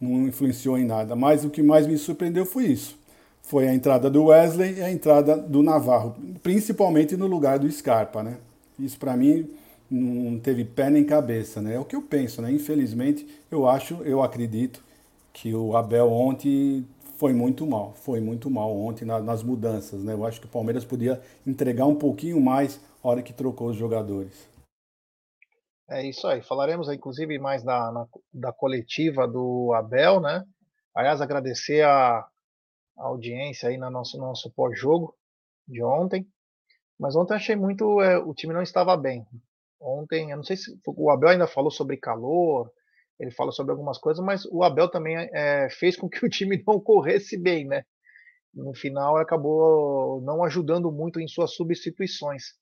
[0.00, 1.16] não influenciou em nada.
[1.16, 2.96] Mas o que mais me surpreendeu foi isso.
[3.42, 8.22] Foi a entrada do Wesley e a entrada do Navarro, principalmente no lugar do Scarpa,
[8.22, 8.36] né?
[8.78, 9.48] Isso para mim
[9.90, 11.74] não teve pé nem cabeça, né?
[11.74, 12.52] É o que eu penso, né?
[12.52, 14.84] Infelizmente, eu acho, eu acredito
[15.32, 16.84] que o Abel ontem
[17.18, 20.12] foi muito mal, foi muito mal ontem nas mudanças, né?
[20.12, 23.76] Eu acho que o Palmeiras podia entregar um pouquinho mais a hora que trocou os
[23.76, 24.48] jogadores.
[25.90, 26.42] É isso aí.
[26.42, 30.44] Falaremos, inclusive, mais da, na, da coletiva do Abel, né?
[30.94, 35.12] Aliás, agradecer a, a audiência aí no nosso, nosso pós-jogo
[35.66, 36.24] de ontem.
[36.96, 38.00] Mas ontem achei muito.
[38.00, 39.26] É, o time não estava bem.
[39.80, 42.70] Ontem, eu não sei se o Abel ainda falou sobre calor,
[43.18, 46.62] ele fala sobre algumas coisas, mas o Abel também é, fez com que o time
[46.66, 47.82] não corresse bem, né?
[48.54, 52.54] No final acabou não ajudando muito em suas substituições.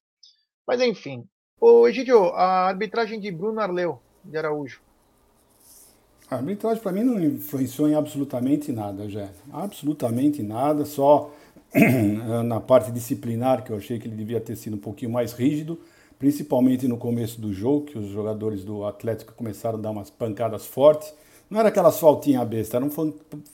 [0.67, 1.25] Mas enfim.
[1.61, 4.81] Ô Egidio, a arbitragem de Bruno Arleu de Araújo.
[6.29, 9.31] A arbitragem para mim não influenciou em absolutamente nada, já.
[9.53, 11.33] Absolutamente nada, só
[12.45, 15.79] na parte disciplinar que eu achei que ele devia ter sido um pouquinho mais rígido
[16.19, 20.67] principalmente no começo do jogo, que os jogadores do Atlético começaram a dar umas pancadas
[20.67, 21.13] fortes.
[21.51, 22.91] Não era aquelas faltinhas bestas, eram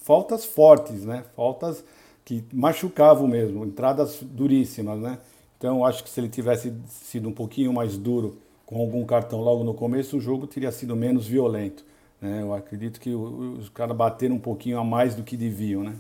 [0.01, 1.25] faltas fortes, né?
[1.37, 1.85] Faltas
[2.25, 5.19] que machucavam mesmo, entradas duríssimas, né?
[5.59, 9.63] Então, acho que se ele tivesse sido um pouquinho mais duro com algum cartão logo
[9.63, 11.85] no começo, o jogo teria sido menos violento.
[12.21, 12.41] Né?
[12.41, 15.95] Eu acredito que os caras bateram um pouquinho a mais do que deviam, né?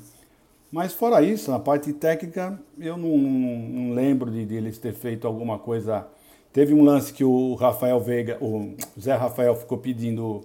[0.70, 4.94] Mas fora isso, na parte técnica, eu não, não, não lembro de, de eles ter
[4.94, 6.09] feito alguma coisa
[6.52, 10.42] Teve um lance que o Rafael Veiga, o Zé Rafael ficou pedindo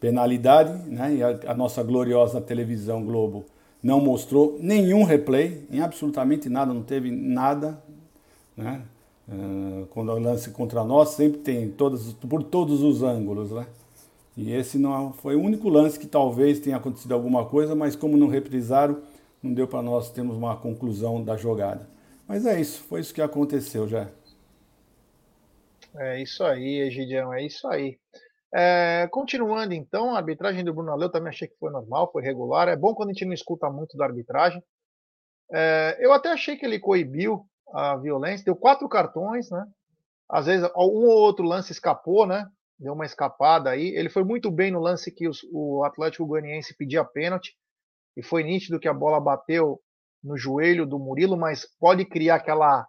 [0.00, 1.14] penalidade, né?
[1.14, 3.44] E a, a nossa gloriosa televisão Globo
[3.82, 7.82] não mostrou nenhum replay, em absolutamente nada, não teve nada,
[8.56, 8.82] né?
[9.28, 11.68] Uh, quando o lance contra nós sempre tem
[12.28, 13.66] por todos os ângulos, né?
[14.36, 18.16] E esse não foi o único lance que talvez tenha acontecido alguma coisa, mas como
[18.16, 18.98] não reprisaram,
[19.42, 21.86] não deu para nós termos uma conclusão da jogada.
[22.26, 24.08] Mas é isso, foi isso que aconteceu já.
[25.98, 27.98] É isso aí, Egidião, é isso aí.
[28.52, 32.68] É, continuando então, a arbitragem do Bruno Aleu também achei que foi normal, foi regular.
[32.68, 34.62] É bom quando a gente não escuta muito da arbitragem.
[35.52, 39.64] É, eu até achei que ele coibiu a violência, deu quatro cartões, né?
[40.28, 42.46] Às vezes um ou outro lance escapou, né?
[42.78, 43.88] Deu uma escapada aí.
[43.96, 47.56] Ele foi muito bem no lance que os, o Atlético Goianiense pedia pênalti.
[48.16, 49.80] E foi nítido que a bola bateu
[50.22, 52.86] no joelho do Murilo, mas pode criar aquela.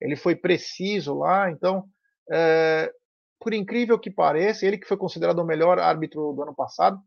[0.00, 1.84] Ele foi preciso lá, então
[2.30, 2.92] é,
[3.40, 7.00] por incrível que pareça, ele que foi considerado o melhor árbitro do ano passado,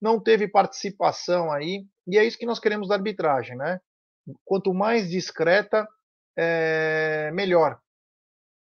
[0.00, 3.80] não teve participação aí, e é isso que nós queremos da arbitragem, né?
[4.44, 5.88] Quanto mais discreta,
[6.36, 7.78] é, melhor.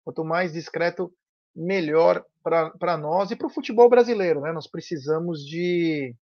[0.05, 1.13] Quanto mais discreto,
[1.55, 4.53] melhor para nós e para o futebol brasileiro, né?
[4.53, 6.15] Nós precisamos de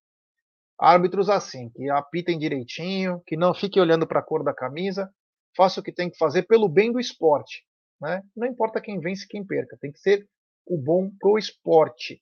[0.79, 5.11] árbitros assim, que apitem direitinho, que não fiquem olhando para a cor da camisa,
[5.55, 7.65] faça o que tem que fazer pelo bem do esporte.
[8.05, 8.23] Né?
[8.35, 10.29] Não importa quem vence quem perca, tem que ser
[10.63, 12.21] o bom pro esporte.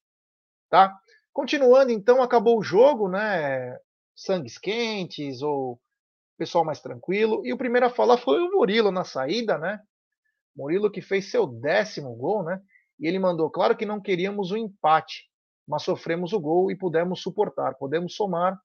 [0.69, 0.97] Tá?
[1.33, 3.77] Continuando, então, acabou o jogo, né?
[4.15, 5.77] Sangues quentes ou
[6.37, 7.45] pessoal mais tranquilo.
[7.45, 9.81] E o primeiro a falar foi o Murilo na saída, né?
[10.55, 12.61] Murilo que fez seu décimo gol, né?
[12.97, 15.29] E ele mandou, claro que não queríamos o um empate,
[15.67, 18.57] mas sofremos o gol e pudemos suportar, podemos somar,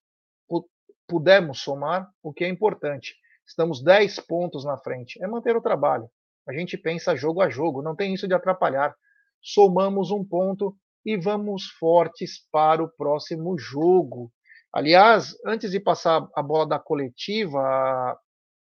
[1.09, 3.17] pudemos somar, o que é importante.
[3.45, 5.21] Estamos 10 pontos na frente.
[5.21, 6.09] É manter o trabalho.
[6.49, 8.97] A gente pensa jogo a jogo, não tem isso de atrapalhar.
[9.43, 14.33] Somamos um ponto e vamos fortes para o próximo jogo.
[14.73, 18.19] Aliás, antes de passar a bola da coletiva,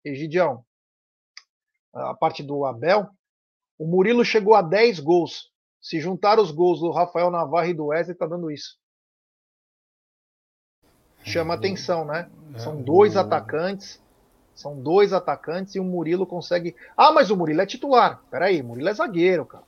[0.03, 0.63] Egidião,
[1.93, 3.09] a parte do Abel,
[3.77, 5.49] o Murilo chegou a 10 gols.
[5.81, 8.77] Se juntar os gols do Rafael Navarro e do Wesley, está dando isso.
[11.23, 12.29] Chama é, atenção, né?
[12.53, 14.01] É, São dois atacantes
[14.59, 16.75] são dois atacantes e o Murilo consegue.
[16.97, 18.21] Ah, mas o Murilo é titular.
[18.29, 19.63] Peraí, o Murilo é zagueiro, cara.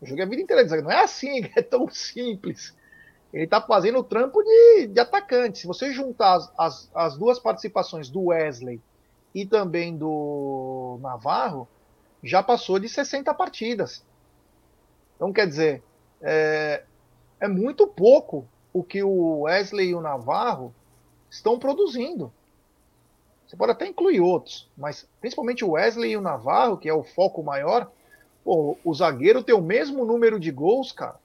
[0.00, 0.88] Eu joguei a vida inteira de zagueiro.
[0.88, 2.72] Não é assim, é tão simples.
[3.32, 5.58] Ele tá fazendo o trampo de, de atacante.
[5.58, 8.80] Se você juntar as, as, as duas participações do Wesley
[9.34, 11.66] e também do Navarro,
[12.22, 14.04] já passou de 60 partidas.
[15.16, 15.82] Então, quer dizer,
[16.22, 16.84] é,
[17.40, 20.72] é muito pouco o que o Wesley e o Navarro
[21.28, 22.32] estão produzindo.
[23.46, 27.04] Você pode até incluir outros, mas principalmente o Wesley e o Navarro, que é o
[27.04, 27.90] foco maior,
[28.44, 31.16] pô, o zagueiro tem o mesmo número de gols, cara.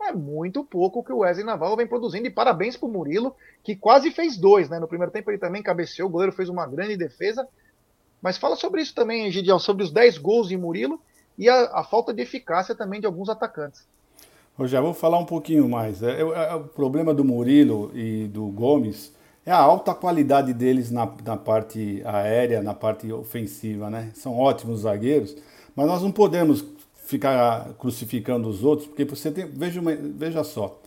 [0.00, 2.26] É muito pouco que o Wesley Navarro vem produzindo.
[2.26, 4.78] E parabéns pro Murilo, que quase fez dois, né?
[4.78, 7.48] No primeiro tempo ele também cabeceou, o goleiro fez uma grande defesa.
[8.20, 11.00] Mas fala sobre isso também, Gideão, sobre os 10 gols de Murilo
[11.38, 13.86] e a, a falta de eficácia também de alguns atacantes.
[14.58, 16.02] Eu já vou falar um pouquinho mais.
[16.02, 19.12] É, é, é, o problema do Murilo e do Gomes
[19.46, 24.10] é a alta qualidade deles na, na parte aérea, na parte ofensiva, né?
[24.14, 25.36] São ótimos zagueiros,
[25.76, 26.64] mas nós não podemos
[27.04, 29.80] ficar crucificando os outros, porque você tem, veja,
[30.16, 30.80] veja só,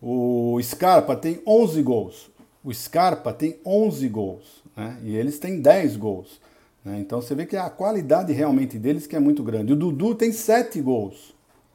[0.00, 2.30] o Scarpa tem 11 gols,
[2.64, 4.98] o Scarpa tem 11 gols, né?
[5.02, 6.40] E eles têm 10 gols.
[6.84, 6.98] Né?
[7.00, 9.72] Então você vê que a qualidade realmente deles que é muito grande.
[9.72, 11.34] O Dudu tem 7 gols.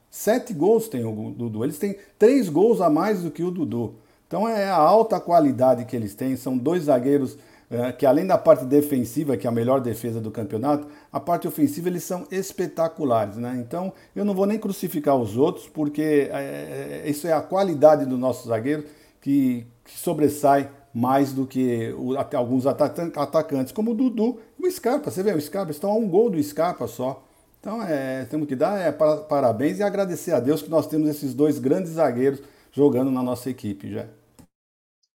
[0.09, 1.63] 7 gols tem o Dudu.
[1.63, 3.95] Eles têm 3 gols a mais do que o Dudu.
[4.35, 7.37] Então é a alta qualidade que eles têm, são dois zagueiros
[7.71, 11.47] é, que além da parte defensiva, que é a melhor defesa do campeonato, a parte
[11.47, 13.55] ofensiva eles são espetaculares, né?
[13.65, 18.05] Então eu não vou nem crucificar os outros, porque é, é isso é a qualidade
[18.05, 18.83] do nosso zagueiro
[19.21, 24.69] que, que sobressai mais do que o, até alguns atacantes, como o Dudu e o
[24.69, 25.09] Scarpa.
[25.09, 27.23] Você vê, o Scarpa estão a um gol do Scarpa só.
[27.61, 31.33] Então é, temos que dar é, parabéns e agradecer a Deus que nós temos esses
[31.33, 32.41] dois grandes zagueiros
[32.73, 34.05] jogando na nossa equipe já.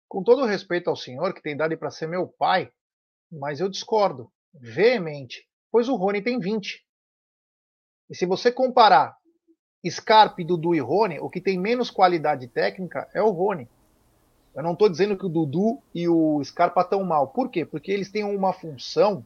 [0.09, 2.71] Com todo respeito ao senhor, que tem dado para ser meu pai,
[3.31, 6.83] mas eu discordo veemente, pois o Rony tem 20.
[8.09, 9.15] E se você comparar
[9.87, 13.69] Scarpe, Dudu e Rony, o que tem menos qualidade técnica é o Rony.
[14.55, 17.27] Eu não estou dizendo que o Dudu e o Scarpa estão mal.
[17.27, 17.63] Por quê?
[17.63, 19.23] Porque eles têm uma função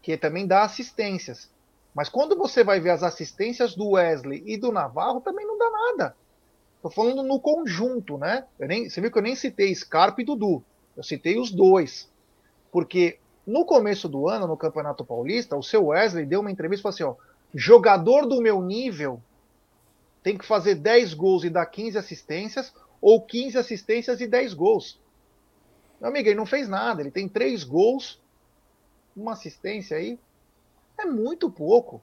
[0.00, 1.52] que também dá assistências.
[1.94, 5.70] Mas quando você vai ver as assistências do Wesley e do Navarro, também não dá
[5.70, 6.16] nada.
[6.80, 8.46] Estou falando no conjunto, né?
[8.58, 10.64] Nem, você viu que eu nem citei Scarpa e Dudu.
[10.96, 12.10] Eu citei os dois.
[12.72, 16.82] Porque no começo do ano, no Campeonato Paulista, o seu Wesley deu uma entrevista e
[16.82, 17.14] falou assim: ó,
[17.54, 19.20] jogador do meu nível
[20.22, 24.98] tem que fazer 10 gols e dar 15 assistências, ou 15 assistências e 10 gols.
[26.00, 27.02] Meu amigo, ele não fez nada.
[27.02, 28.18] Ele tem 3 gols,
[29.14, 30.18] uma assistência aí.
[30.96, 32.00] É muito pouco.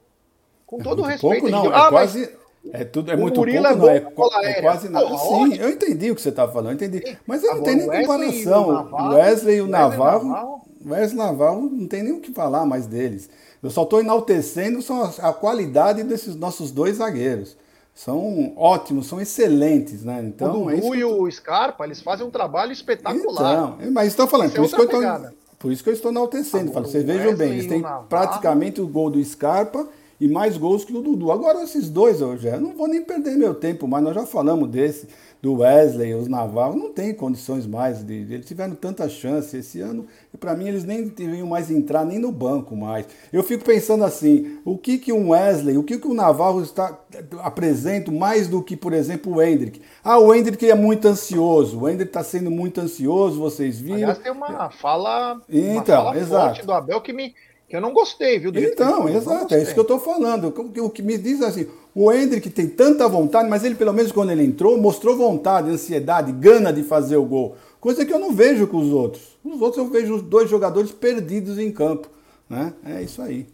[0.64, 1.40] Com é todo o respeito.
[1.40, 2.36] Pouco, não, é ah, quase.
[2.72, 5.06] É, tudo, é muito pouco, é não, é, é quase nada.
[5.06, 5.54] Sim, ótimo.
[5.56, 7.16] eu entendi o que você está falando, entendi.
[7.26, 8.88] Mas eu não tenho nem comparação.
[8.92, 13.28] O Wesley e o Navarro, Wesley Navarro não tem nem o que falar mais deles.
[13.62, 14.78] Eu só estou enaltecendo
[15.20, 17.56] a qualidade desses nossos dois zagueiros
[17.98, 20.22] são ótimos, são excelentes, né?
[20.22, 23.74] Então, o é Dudu é e o Scarpa, eles fazem um trabalho espetacular.
[23.76, 26.12] Então, mas estou falando, por, é isso que eu estou, por isso que eu estou
[26.12, 26.70] enaltecendo.
[26.70, 29.84] Falo, vocês vejam bem, eles têm praticamente o gol do Scarpa
[30.20, 31.30] e mais gols que o Dudu.
[31.30, 34.68] Agora, esses dois, eu já não vou nem perder meu tempo, mas nós já falamos
[34.68, 35.06] desse
[35.40, 38.04] do Wesley, os Navarro, não tem condições mais.
[38.04, 42.04] De, eles tiveram tanta chance esse ano, e para mim eles nem deviam mais entrar
[42.04, 43.06] nem no banco mais.
[43.32, 46.98] Eu fico pensando assim, o que que um Wesley, o que que o Navarro está
[47.38, 49.80] apresenta mais do que, por exemplo, o Hendrick?
[50.02, 53.96] Ah, o Hendrick é muito ansioso, o Hendrick está sendo muito ansioso, vocês viram?
[53.96, 56.66] Aliás, tem uma fala, então, uma fala exato.
[56.66, 57.34] do Abel que me
[57.68, 58.50] que eu não gostei, viu?
[58.54, 60.48] Então, exato, é isso que eu estou falando.
[60.48, 64.30] O, que me diz assim, o Hendrick tem tanta vontade, mas ele, pelo menos quando
[64.30, 67.56] ele entrou, mostrou vontade, ansiedade, gana de fazer o gol.
[67.78, 69.38] Coisa que eu não vejo com os outros.
[69.44, 72.08] Os outros eu vejo os dois jogadores perdidos em campo.
[72.48, 72.72] Né?
[72.84, 73.46] É isso aí.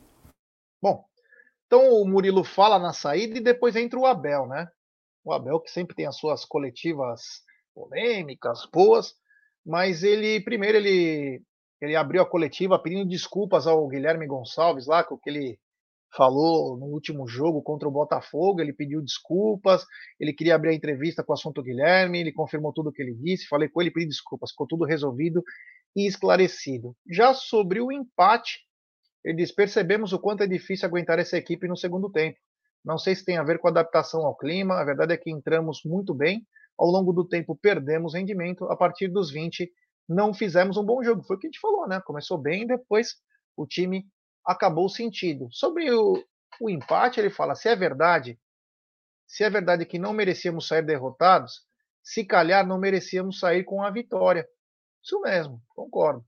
[0.80, 1.04] Bom,
[1.66, 4.68] então o Murilo fala na saída e depois entra o Abel, né?
[5.24, 7.20] O Abel que sempre tem as suas coletivas
[7.74, 9.14] polêmicas, boas,
[9.66, 11.42] mas ele primeiro ele
[11.80, 15.58] ele abriu a coletiva pedindo desculpas ao Guilherme Gonçalves lá, com o que ele
[16.16, 19.84] falou no último jogo contra o Botafogo, ele pediu desculpas,
[20.18, 23.14] ele queria abrir a entrevista com o assunto Guilherme, ele confirmou tudo o que ele
[23.14, 25.42] disse, falei com ele, pedi desculpas, ficou tudo resolvido
[25.96, 26.96] e esclarecido.
[27.10, 28.60] Já sobre o empate,
[29.24, 32.38] ele diz: percebemos o quanto é difícil aguentar essa equipe no segundo tempo.
[32.84, 35.80] Não sei se tem a ver com adaptação ao clima, a verdade é que entramos
[35.84, 36.46] muito bem,
[36.78, 39.70] ao longo do tempo perdemos rendimento, a partir dos 20
[40.08, 41.22] não fizemos um bom jogo.
[41.22, 42.00] Foi o que a gente falou, né?
[42.00, 43.16] Começou bem, depois
[43.56, 44.06] o time
[44.44, 45.48] acabou sentido.
[45.50, 46.22] Sobre o,
[46.60, 48.38] o empate, ele fala: se é verdade,
[49.26, 51.62] se é verdade que não merecíamos sair derrotados,
[52.02, 54.46] se calhar não merecíamos sair com a vitória.
[55.02, 56.24] Isso mesmo, concordo.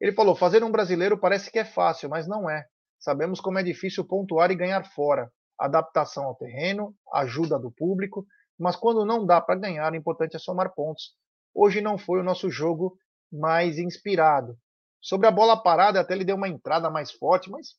[0.00, 2.66] Ele falou: fazer um brasileiro parece que é fácil, mas não é.
[2.98, 5.32] Sabemos como é difícil pontuar e ganhar fora.
[5.58, 8.26] Adaptação ao terreno, ajuda do público,
[8.58, 11.14] mas quando não dá para ganhar, o importante é somar pontos.
[11.54, 12.96] Hoje não foi o nosso jogo
[13.32, 14.56] mais inspirado.
[15.00, 17.74] Sobre a bola parada, até ele deu uma entrada mais forte, mas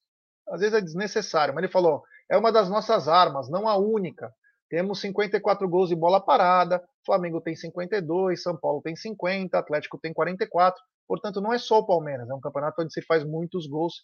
[0.49, 1.53] às vezes é desnecessário.
[1.53, 4.33] Mas ele falou: é uma das nossas armas, não a única.
[4.69, 10.11] Temos 54 gols de bola parada, Flamengo tem 52, São Paulo tem 50, Atlético tem
[10.11, 10.81] 44.
[11.07, 14.03] Portanto, não é só o Palmeiras, é um campeonato onde se faz muitos gols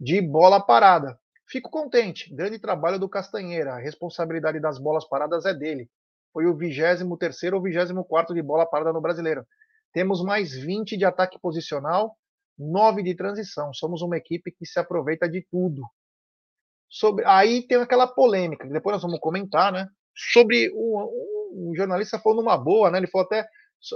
[0.00, 1.18] de bola parada.
[1.48, 5.88] Fico contente, grande trabalho do Castanheira, a responsabilidade das bolas paradas é dele.
[6.32, 9.44] Foi o 23 ou 24 de bola parada no Brasileiro.
[9.92, 12.16] Temos mais 20 de ataque posicional,
[12.58, 13.72] 9 de transição.
[13.74, 15.82] Somos uma equipe que se aproveita de tudo.
[16.88, 19.88] Sobre, aí tem aquela polêmica, que depois nós vamos comentar, né?
[20.14, 22.98] Sobre o, jornalista falou numa boa, né?
[22.98, 23.48] Ele falou até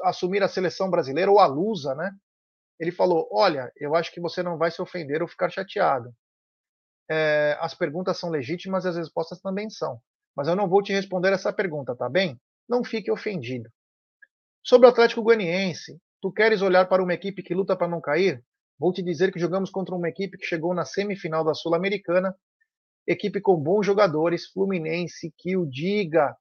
[0.05, 2.11] assumir a seleção brasileira ou a Lusa, né?
[2.79, 6.13] Ele falou: Olha, eu acho que você não vai se ofender ou ficar chateado.
[7.11, 10.01] É, as perguntas são legítimas e as respostas também são.
[10.37, 12.41] Mas eu não vou te responder essa pergunta, tá bem?
[12.69, 13.71] Não fique ofendido.
[14.67, 18.43] Sobre o Atlético Goianiense, tu queres olhar para uma equipe que luta para não cair?
[18.79, 22.35] Vou te dizer que jogamos contra uma equipe que chegou na semifinal da Sul-Americana,
[23.07, 26.35] equipe com bons jogadores, Fluminense, que o diga.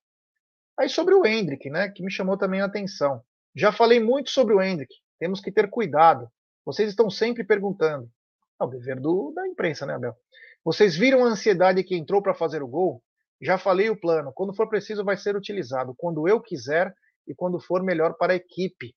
[0.80, 3.22] Aí sobre o Hendrick, né, que me chamou também a atenção.
[3.54, 6.30] Já falei muito sobre o Hendrick, temos que ter cuidado.
[6.66, 8.10] Vocês estão sempre perguntando.
[8.58, 10.16] É o dever do, da imprensa, né, Abel?
[10.64, 13.04] Vocês viram a ansiedade que entrou para fazer o gol?
[13.42, 14.32] Já falei o plano.
[14.34, 15.94] Quando for preciso, vai ser utilizado.
[15.98, 16.96] Quando eu quiser
[17.28, 18.96] e quando for melhor para a equipe.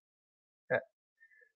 [0.71, 0.81] É.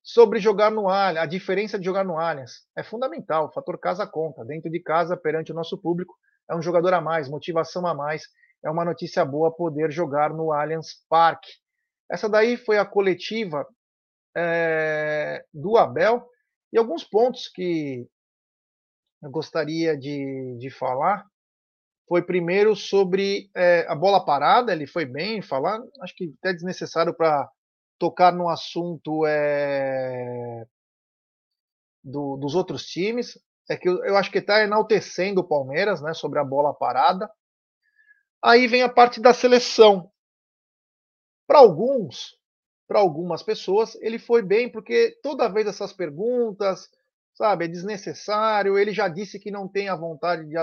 [0.02, 3.46] Sobre jogar no Allianz, a diferença de jogar no Allianz é fundamental.
[3.46, 4.44] O fator casa conta.
[4.44, 6.14] Dentro de casa, perante o nosso público,
[6.48, 8.24] é um jogador a mais, motivação a mais.
[8.64, 11.50] É uma notícia boa poder jogar no Allianz Parque.
[12.10, 13.66] Essa daí foi a coletiva
[14.36, 16.26] é, do Abel
[16.72, 18.06] e alguns pontos que
[19.22, 21.30] eu gostaria de, de falar
[22.11, 27.14] foi primeiro sobre é, a bola parada, ele foi bem falar, acho que até desnecessário
[27.14, 27.48] para
[28.00, 30.66] tocar no assunto é,
[32.02, 33.38] do, dos outros times,
[33.68, 37.30] é que eu, eu acho que está enaltecendo o Palmeiras né, sobre a bola parada.
[38.42, 40.11] Aí vem a parte da seleção.
[41.46, 42.36] Para alguns,
[42.88, 46.90] para algumas pessoas, ele foi bem, porque toda vez essas perguntas,
[47.34, 48.76] sabe, é desnecessário.
[48.76, 50.56] Ele já disse que não tem a vontade de,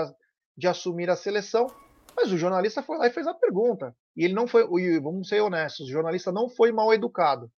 [0.58, 1.68] de assumir a seleção,
[2.16, 3.94] mas o jornalista foi lá e fez a pergunta.
[4.16, 4.64] E ele não foi,
[5.00, 7.48] vamos ser honestos, o jornalista não foi mal educado.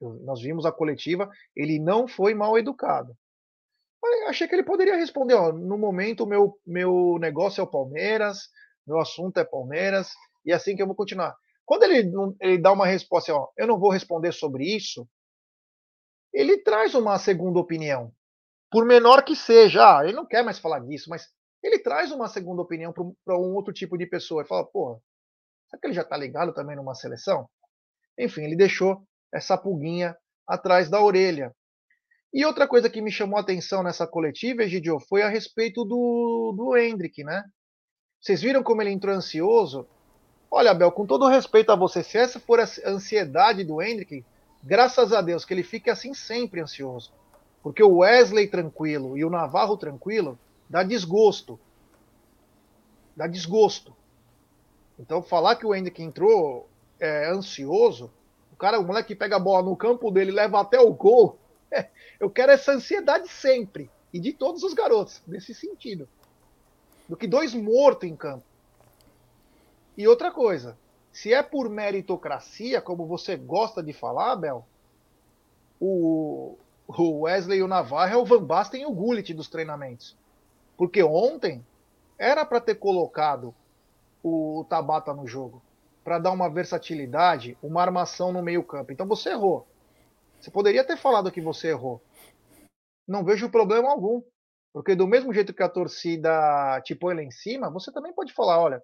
[0.00, 3.16] Nós vimos a coletiva, ele não foi mal educado.
[4.28, 8.48] Achei que ele poderia responder, ó, no momento meu meu negócio é o Palmeiras,
[8.86, 10.12] meu assunto é Palmeiras,
[10.44, 11.36] e é assim que eu vou continuar.
[11.66, 12.10] Quando ele,
[12.40, 15.06] ele dá uma resposta, ó, eu não vou responder sobre isso,
[16.32, 18.12] ele traz uma segunda opinião.
[18.70, 21.28] Por menor que seja, ah, ele não quer mais falar disso, mas
[21.62, 24.98] ele traz uma segunda opinião para um outro tipo de pessoa e fala, porra,
[25.68, 27.48] será que ele já está ligado também numa seleção?
[28.18, 29.02] Enfim, ele deixou
[29.32, 31.54] essa pulguinha atrás da orelha.
[32.32, 36.54] E outra coisa que me chamou a atenção nessa coletiva, Egidio, foi a respeito do,
[36.56, 37.44] do Hendrick, né?
[38.20, 39.86] Vocês viram como ele entrou ansioso?
[40.50, 44.24] Olha, Abel, com todo respeito a você, se essa for a ansiedade do Hendrick,
[44.62, 47.12] graças a Deus que ele fique assim sempre ansioso.
[47.62, 50.38] Porque o Wesley tranquilo e o Navarro tranquilo
[50.70, 51.58] dá desgosto.
[53.16, 53.94] Dá desgosto.
[54.98, 56.68] Então, falar que o Hendrick entrou
[57.00, 58.10] é, ansioso,
[58.52, 61.36] o cara, o moleque pega a bola no campo dele leva até o gol.
[62.20, 63.90] Eu quero essa ansiedade sempre.
[64.12, 66.08] E de todos os garotos, nesse sentido.
[67.08, 68.44] Do que dois mortos em campo.
[69.96, 70.78] E outra coisa,
[71.12, 74.66] se é por meritocracia, como você gosta de falar, Bel,
[75.80, 76.56] o,
[76.86, 80.16] o Wesley e o Navarro é o Van Basten e o Gullit dos treinamentos.
[80.80, 81.62] Porque ontem
[82.18, 83.54] era para ter colocado
[84.22, 85.62] o Tabata no jogo,
[86.02, 88.90] para dar uma versatilidade, uma armação no meio-campo.
[88.90, 89.68] Então você errou.
[90.40, 92.02] Você poderia ter falado que você errou.
[93.06, 94.22] Não vejo problema algum.
[94.72, 98.32] Porque do mesmo jeito que a torcida te põe lá em cima, você também pode
[98.32, 98.82] falar, olha,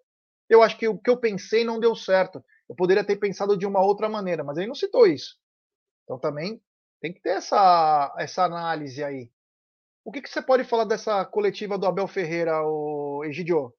[0.51, 2.45] eu acho que o que eu pensei não deu certo.
[2.69, 5.39] Eu poderia ter pensado de uma outra maneira, mas ele não citou isso.
[6.05, 6.61] Então também
[7.01, 9.31] tem que ter essa, essa análise aí.
[10.07, 13.75] O que, que você pode falar dessa coletiva do Abel Ferreira, o Egidio?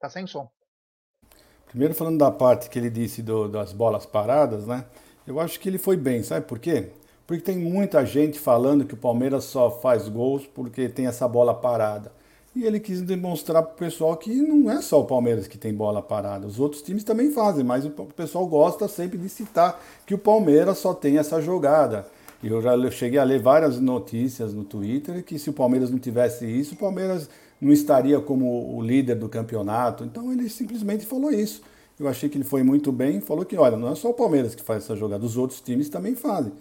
[0.00, 0.48] Tá sem som.
[1.66, 4.86] Primeiro falando da parte que ele disse do, das bolas paradas, né?
[5.26, 6.90] Eu acho que ele foi bem, sabe por quê?
[7.26, 11.52] Porque tem muita gente falando que o Palmeiras só faz gols porque tem essa bola
[11.52, 12.10] parada.
[12.56, 15.74] E ele quis demonstrar para o pessoal que não é só o Palmeiras que tem
[15.74, 20.14] bola parada, os outros times também fazem, mas o pessoal gosta sempre de citar que
[20.14, 22.06] o Palmeiras só tem essa jogada.
[22.42, 26.44] Eu já cheguei a ler várias notícias no Twitter que se o Palmeiras não tivesse
[26.44, 27.28] isso, o Palmeiras
[27.60, 30.04] não estaria como o líder do campeonato.
[30.04, 31.62] Então ele simplesmente falou isso.
[31.98, 34.54] Eu achei que ele foi muito bem, falou que, olha, não é só o Palmeiras
[34.54, 36.52] que faz essa jogada, os outros times também fazem.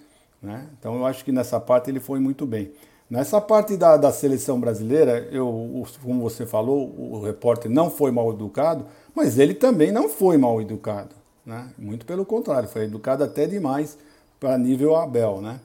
[0.41, 0.67] Né?
[0.77, 2.71] Então eu acho que nessa parte ele foi muito bem.
[3.09, 8.31] Nessa parte da, da seleção brasileira, eu, como você falou, o repórter não foi mal
[8.31, 11.15] educado, mas ele também não foi mal educado.
[11.45, 11.69] Né?
[11.77, 13.97] Muito pelo contrário, foi educado até demais
[14.39, 15.41] para nível Abel.
[15.41, 15.59] Né?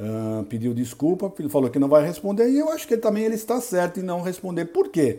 [0.00, 3.34] Uh, pediu desculpa, falou que não vai responder, e eu acho que ele, também ele
[3.34, 4.64] está certo em não responder.
[4.64, 5.18] Por quê?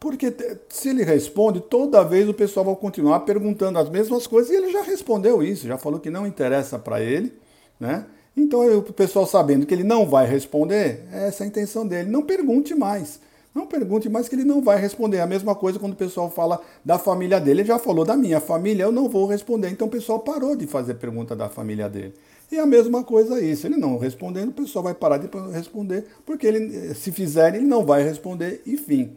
[0.00, 0.34] Porque
[0.70, 4.72] se ele responde, toda vez o pessoal vai continuar perguntando as mesmas coisas, e ele
[4.72, 7.34] já respondeu isso, já falou que não interessa para ele,
[7.78, 8.06] né?
[8.34, 12.10] Então, o pessoal sabendo que ele não vai responder, essa é a intenção dele.
[12.10, 13.20] Não pergunte mais.
[13.54, 15.18] Não pergunte mais que ele não vai responder.
[15.18, 17.60] É a mesma coisa quando o pessoal fala da família dele.
[17.60, 19.68] Ele já falou da minha família, eu não vou responder.
[19.70, 22.14] Então o pessoal parou de fazer pergunta da família dele.
[22.50, 23.66] E a mesma coisa isso.
[23.66, 27.84] Ele não respondendo, o pessoal vai parar de responder, porque ele, se fizer, ele não
[27.84, 29.12] vai responder, enfim.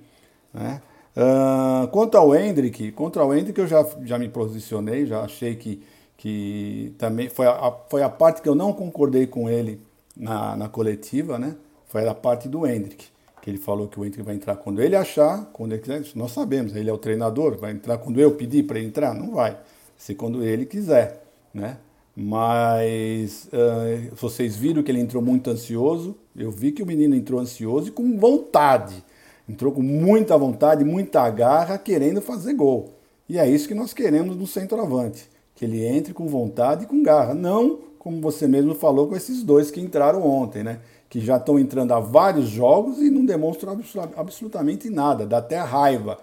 [0.53, 0.81] Né?
[1.15, 5.81] Uh, quanto ao Hendrick, contra o Hendrick eu já, já me posicionei, já achei que
[6.17, 9.79] que também foi a, foi a parte que eu não concordei com ele
[10.15, 11.55] na, na coletiva, né?
[11.85, 13.05] Foi a parte do Hendrick,
[13.41, 16.03] que ele falou que o Hendrick vai entrar quando ele achar, quando ele quiser.
[16.15, 19.13] Nós sabemos, ele é o treinador, vai entrar quando eu pedir para entrar?
[19.13, 19.57] Não vai.
[19.95, 21.23] Se quando ele quiser,
[21.53, 21.77] né?
[22.19, 26.15] Mas uh, vocês viram que ele entrou muito ansioso.
[26.35, 29.05] Eu vi que o menino entrou ansioso e com vontade.
[29.47, 32.89] Entrou com muita vontade, muita garra, querendo fazer gol.
[33.29, 35.29] E é isso que nós queremos no centroavante.
[35.53, 37.35] Que ele entre com vontade e com garra.
[37.35, 40.79] Não, como você mesmo falou, com esses dois que entraram ontem, né?
[41.07, 43.79] Que já estão entrando há vários jogos e não demonstram
[44.15, 45.23] absolutamente nada.
[45.23, 46.17] Dá até raiva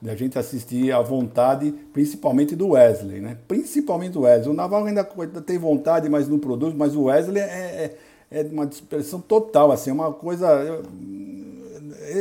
[0.00, 3.36] da gente assistir à vontade, principalmente do Wesley, né?
[3.46, 4.50] Principalmente do Wesley.
[4.50, 5.04] O Navarro ainda
[5.44, 7.96] tem vontade, mas não produz, mas o Wesley é,
[8.30, 10.48] é, é uma dispersão total, assim, é uma coisa.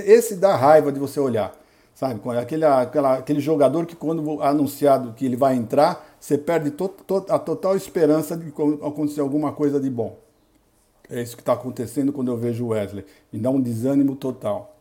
[0.06, 1.56] Esse dá raiva de você olhar,
[1.96, 2.20] sabe?
[2.38, 7.26] Aquele, aquela, aquele jogador que, quando anunciado que ele vai entrar, você perde to, to,
[7.30, 8.50] a total esperança de
[8.86, 10.18] acontecer alguma coisa de bom.
[11.10, 13.06] É isso que está acontecendo quando eu vejo o Wesley.
[13.32, 14.79] Me dá um desânimo total.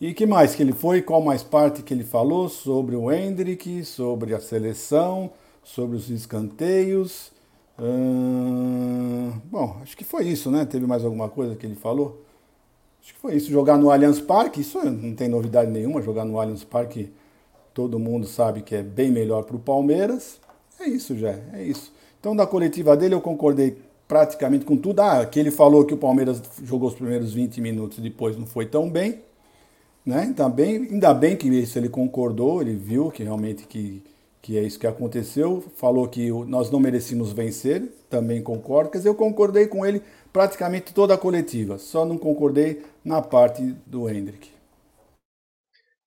[0.00, 1.02] E que mais que ele foi?
[1.02, 5.32] Qual mais parte que ele falou sobre o Hendrick, sobre a seleção,
[5.64, 7.32] sobre os escanteios?
[7.80, 10.64] Hum, bom, acho que foi isso, né?
[10.64, 12.22] Teve mais alguma coisa que ele falou?
[13.02, 13.50] Acho que foi isso.
[13.50, 16.00] Jogar no Allianz Parque, isso não tem novidade nenhuma.
[16.00, 17.10] Jogar no Allianz Parque,
[17.74, 20.40] todo mundo sabe que é bem melhor para o Palmeiras.
[20.78, 21.92] É isso, já, é isso.
[22.20, 23.76] Então, da coletiva dele, eu concordei
[24.06, 25.00] praticamente com tudo.
[25.00, 28.64] Ah, que ele falou que o Palmeiras jogou os primeiros 20 minutos, depois não foi
[28.64, 29.26] tão bem.
[30.08, 30.20] Né?
[30.20, 34.02] Ainda, bem, ainda bem que isso ele concordou, ele viu que realmente que,
[34.40, 39.10] que é isso que aconteceu, falou que nós não merecíamos vencer, também concordo, quer dizer,
[39.10, 40.02] eu concordei com ele
[40.32, 44.50] praticamente toda a coletiva, só não concordei na parte do Hendrick.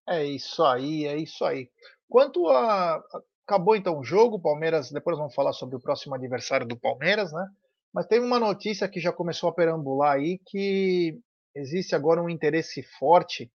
[0.09, 1.69] É isso aí, é isso aí.
[2.09, 2.99] Quanto a.
[3.47, 4.89] Acabou então o jogo, Palmeiras.
[4.89, 7.45] Depois vamos falar sobre o próximo adversário do Palmeiras, né?
[7.93, 11.19] Mas tem uma notícia que já começou a perambular aí que
[11.53, 13.51] existe agora um interesse forte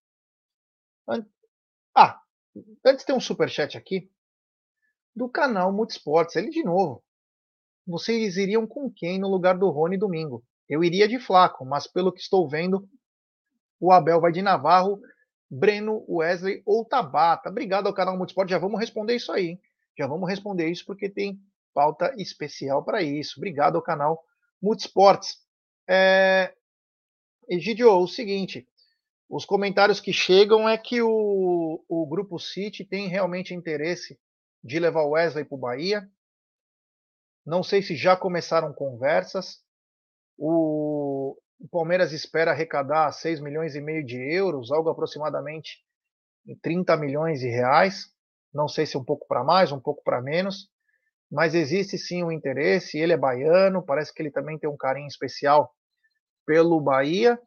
[1.95, 2.21] ah,
[2.85, 4.11] antes tem um superchat aqui
[5.15, 6.37] do canal Multisports.
[6.37, 7.03] Ele de novo.
[7.87, 10.45] Vocês iriam com quem no lugar do Rony domingo?
[10.69, 12.89] Eu iria de Flaco, mas pelo que estou vendo,
[13.81, 15.01] o Abel vai de Navarro,
[15.49, 17.49] Breno, Wesley ou Tabata.
[17.49, 18.51] Obrigado ao canal Multisports.
[18.51, 19.51] Já vamos responder isso aí.
[19.51, 19.61] Hein?
[19.97, 21.41] Já vamos responder isso porque tem
[21.73, 23.35] pauta especial para isso.
[23.39, 24.23] Obrigado ao canal
[24.61, 25.37] Multisports.
[25.89, 26.53] É...
[27.49, 28.67] Egidio, o seguinte,
[29.29, 34.19] os comentários que chegam é que o, o Grupo City tem realmente interesse
[34.63, 36.09] de levar o Wesley para o Bahia.
[37.45, 39.61] Não sei se já começaram conversas.
[40.39, 45.85] O, o Palmeiras espera arrecadar 6 milhões e meio de euros, algo aproximadamente
[46.47, 48.07] em 30 milhões de reais.
[48.55, 50.69] Não sei se um pouco para mais, um pouco para menos,
[51.31, 52.97] mas existe sim um interesse.
[52.97, 55.75] Ele é baiano, parece que ele também tem um carinho especial
[56.45, 57.41] pelo Bahia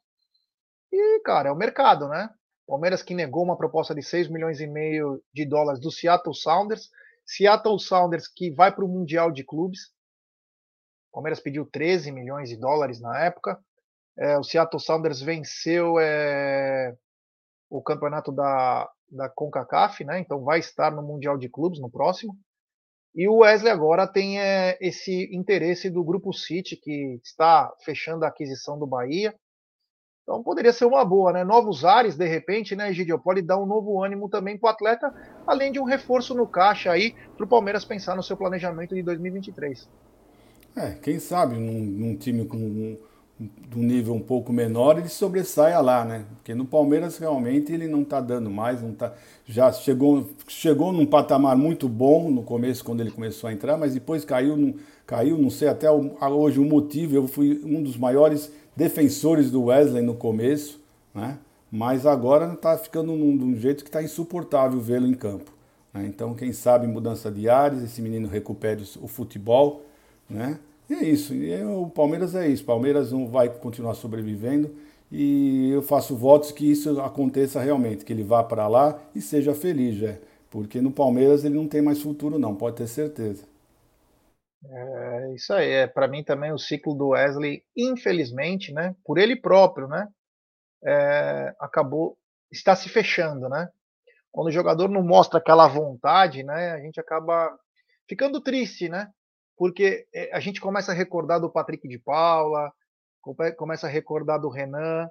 [0.91, 2.29] e, cara, é o mercado, né?
[2.67, 6.89] Palmeiras que negou uma proposta de 6 milhões e meio de dólares do Seattle Sounders.
[7.25, 9.91] Seattle Sounders que vai para o Mundial de Clubes.
[11.11, 13.59] Palmeiras pediu 13 milhões de dólares na época.
[14.17, 16.95] É, o Seattle Sounders venceu é,
[17.69, 20.19] o campeonato da, da CONCACAF, né?
[20.19, 22.37] Então vai estar no Mundial de Clubes no próximo.
[23.15, 28.27] E o Wesley agora tem é, esse interesse do Grupo City, que está fechando a
[28.27, 29.35] aquisição do Bahia.
[30.29, 31.43] Então poderia ser uma boa, né?
[31.43, 33.17] Novos ares, de repente, né, Egidio?
[33.17, 35.11] Pode dar um novo ânimo também para o atleta,
[35.47, 39.01] além de um reforço no caixa aí para o Palmeiras pensar no seu planejamento de
[39.01, 39.89] 2023.
[40.75, 42.97] É, quem sabe num, num time com um,
[43.75, 46.23] um, nível um pouco menor ele sobressaia lá, né?
[46.35, 49.11] Porque no Palmeiras realmente ele não está dando mais, não tá,
[49.47, 53.95] já chegou, chegou num patamar muito bom no começo quando ele começou a entrar, mas
[53.95, 54.75] depois caiu,
[55.07, 57.15] caiu, não sei até hoje o motivo.
[57.15, 60.79] Eu fui um dos maiores defensores do Wesley no começo,
[61.13, 61.37] né?
[61.69, 65.51] mas agora está ficando num, de um jeito que está insuportável vê-lo em campo.
[65.93, 66.05] Né?
[66.07, 69.83] Então, quem sabe mudança de ares, esse menino recupere o futebol.
[70.29, 70.57] Né?
[70.89, 71.33] E é isso.
[71.33, 72.63] E é, o Palmeiras é isso.
[72.63, 74.71] Palmeiras não vai continuar sobrevivendo.
[75.11, 79.53] E eu faço votos que isso aconteça realmente, que ele vá para lá e seja
[79.53, 80.15] feliz, já.
[80.49, 83.43] Porque no Palmeiras ele não tem mais futuro, não, pode ter certeza.
[84.65, 85.69] É isso aí.
[85.71, 90.07] É, para mim também o ciclo do Wesley, infelizmente, né, por ele próprio, né,
[90.83, 92.17] é, acabou
[92.51, 93.69] está se fechando, né?
[94.31, 97.55] Quando o jogador não mostra aquela vontade, né, a gente acaba
[98.07, 99.11] ficando triste, né?
[99.55, 102.71] Porque é, a gente começa a recordar do Patrick de Paula,
[103.55, 105.07] começa a recordar do Renan,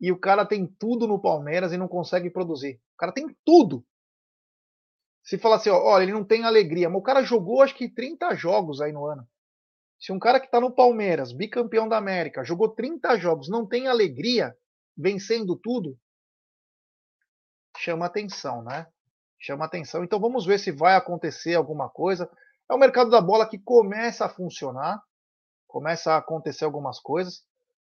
[0.00, 2.80] e o cara tem tudo no Palmeiras e não consegue produzir.
[2.94, 3.84] O cara tem tudo,
[5.22, 7.88] se falar assim, ó, olha, ele não tem alegria, mas o cara jogou acho que
[7.88, 9.26] 30 jogos aí no ano.
[9.98, 13.86] Se um cara que está no Palmeiras, bicampeão da América, jogou 30 jogos, não tem
[13.86, 14.56] alegria,
[14.96, 15.98] vencendo tudo,
[17.76, 18.86] chama atenção, né?
[19.38, 20.02] Chama atenção.
[20.02, 22.30] Então vamos ver se vai acontecer alguma coisa.
[22.68, 25.02] É o mercado da bola que começa a funcionar,
[25.66, 27.44] começa a acontecer algumas coisas.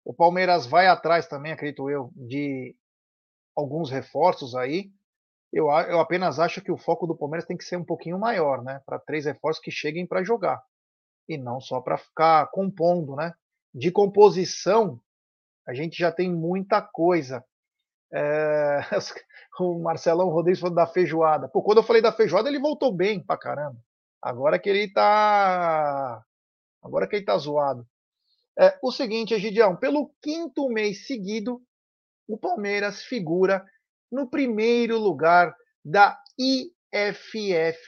[0.05, 2.75] O Palmeiras vai atrás também, acredito eu, de
[3.55, 4.91] alguns reforços aí.
[5.53, 8.63] Eu, eu apenas acho que o foco do Palmeiras tem que ser um pouquinho maior,
[8.63, 8.81] né?
[8.87, 10.63] Para três reforços que cheguem para jogar
[11.31, 13.33] e não só para ficar compondo, né?
[13.73, 15.01] De composição,
[15.67, 17.45] a gente já tem muita coisa.
[18.13, 18.81] É,
[19.61, 21.49] o Marcelão Rodrigues falou da feijoada.
[21.49, 23.79] Pô, quando eu falei da feijoada, ele voltou bem pra caramba.
[24.21, 26.23] Agora que ele tá.
[26.83, 27.87] Agora que ele tá zoado.
[28.59, 31.63] É, o seguinte, Egidião, pelo quinto mês seguido,
[32.27, 33.65] o Palmeiras figura
[34.11, 35.55] no primeiro lugar
[35.85, 37.83] da IFFHS,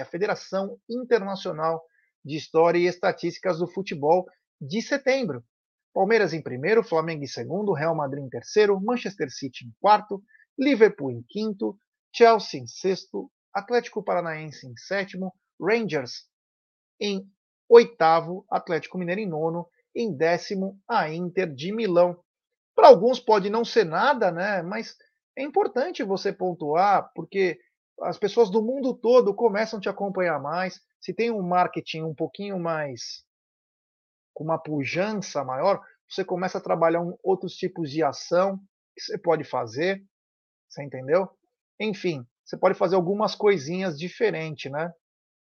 [0.00, 1.82] a Federação Internacional
[2.24, 4.26] de História e Estatísticas do Futebol
[4.60, 5.44] de setembro.
[5.92, 10.22] Palmeiras em primeiro, Flamengo em segundo, Real Madrid em terceiro, Manchester City em quarto,
[10.58, 11.78] Liverpool em quinto,
[12.14, 16.26] Chelsea em sexto, Atlético Paranaense em sétimo, Rangers
[17.00, 17.28] em
[17.68, 22.18] oitavo, Atlético Mineiro em nono, em décimo, a Inter de Milão.
[22.74, 24.62] Para alguns pode não ser nada, né?
[24.62, 24.96] Mas
[25.38, 27.60] é importante você pontuar, porque
[28.02, 30.80] as pessoas do mundo todo começam a te acompanhar mais.
[31.00, 33.24] Se tem um marketing um pouquinho mais
[34.34, 38.58] com uma pujança maior, você começa a trabalhar um, outros tipos de ação
[38.96, 40.04] que você pode fazer.
[40.68, 41.28] Você entendeu?
[41.78, 44.92] Enfim, você pode fazer algumas coisinhas diferentes, né?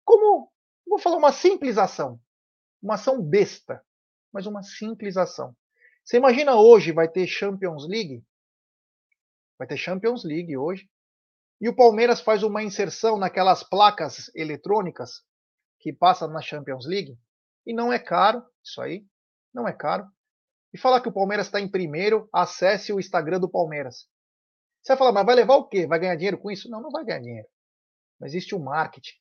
[0.04, 0.52] Como,
[0.86, 2.20] vou falar uma simples ação,
[2.82, 3.82] uma ação besta,
[4.30, 5.56] mas uma simples ação.
[6.04, 8.22] Você imagina hoje vai ter Champions League?
[9.60, 10.88] Vai ter Champions League hoje.
[11.60, 15.20] E o Palmeiras faz uma inserção naquelas placas eletrônicas
[15.78, 17.18] que passa na Champions League.
[17.66, 19.04] E não é caro, isso aí,
[19.52, 20.08] não é caro.
[20.72, 24.08] E falar que o Palmeiras está em primeiro, acesse o Instagram do Palmeiras.
[24.80, 25.86] Você vai falar, mas vai levar o quê?
[25.86, 26.70] Vai ganhar dinheiro com isso?
[26.70, 27.48] Não, não vai ganhar dinheiro.
[28.18, 29.18] Não existe o um marketing.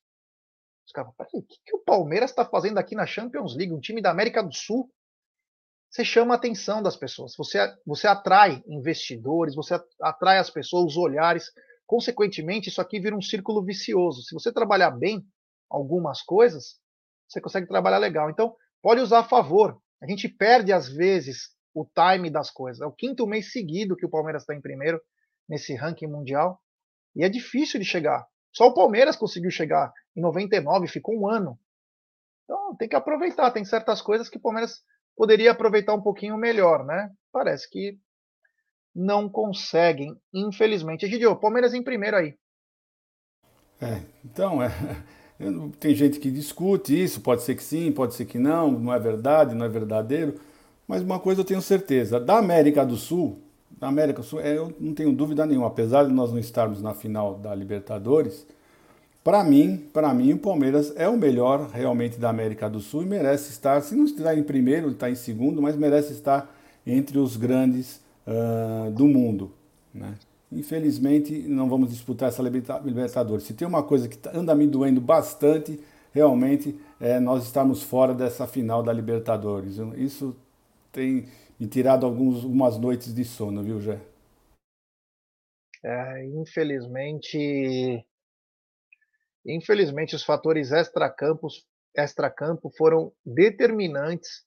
[0.88, 3.74] Os caras falam, o que, que o Palmeiras está fazendo aqui na Champions League?
[3.74, 4.90] Um time da América do Sul.
[5.90, 7.36] Você chama a atenção das pessoas.
[7.36, 11.52] Você, você atrai investidores, você atrai as pessoas, os olhares.
[11.88, 14.22] Consequentemente, isso aqui vira um círculo vicioso.
[14.22, 15.26] Se você trabalhar bem
[15.70, 16.80] algumas coisas,
[17.28, 18.30] você consegue trabalhar legal.
[18.30, 19.82] Então, pode usar a favor.
[20.02, 22.82] A gente perde, às vezes, o time das coisas.
[22.82, 25.02] É o quinto mês seguido que o Palmeiras está em primeiro
[25.48, 26.62] nesse ranking mundial.
[27.16, 28.28] E é difícil de chegar.
[28.54, 31.60] Só o Palmeiras conseguiu chegar em 99, ficou um ano.
[32.44, 33.52] Então tem que aproveitar.
[33.52, 34.84] Tem certas coisas que o Palmeiras
[35.20, 37.12] poderia aproveitar um pouquinho melhor, né?
[37.30, 37.98] Parece que
[38.96, 41.06] não conseguem, infelizmente.
[41.06, 42.36] Egidio, Palmeiras em primeiro aí.
[43.82, 44.72] É, então, é,
[45.78, 48.98] tem gente que discute isso, pode ser que sim, pode ser que não, não é
[48.98, 50.40] verdade, não é verdadeiro.
[50.88, 54.58] Mas uma coisa eu tenho certeza, da América do Sul, da América do Sul, é,
[54.58, 58.48] eu não tenho dúvida nenhuma, apesar de nós não estarmos na final da Libertadores,
[59.24, 63.06] para mim, para mim o Palmeiras é o melhor realmente da América do Sul e
[63.06, 66.56] merece estar, se não está em primeiro, está em segundo, mas merece estar
[66.86, 69.52] entre os grandes uh, do mundo.
[69.94, 70.16] Né?
[70.52, 73.44] Infelizmente, não vamos disputar essa Libertadores.
[73.46, 75.80] Se tem uma coisa que tá, anda me doendo bastante,
[76.12, 79.78] realmente, é nós estamos fora dessa final da Libertadores.
[79.96, 80.36] Isso
[80.92, 81.28] tem
[81.60, 84.00] me tirado alguns, algumas noites de sono, viu, Jé?
[85.84, 88.04] É, infelizmente,
[89.56, 94.43] infelizmente os fatores extracampos, extracampo foram determinantes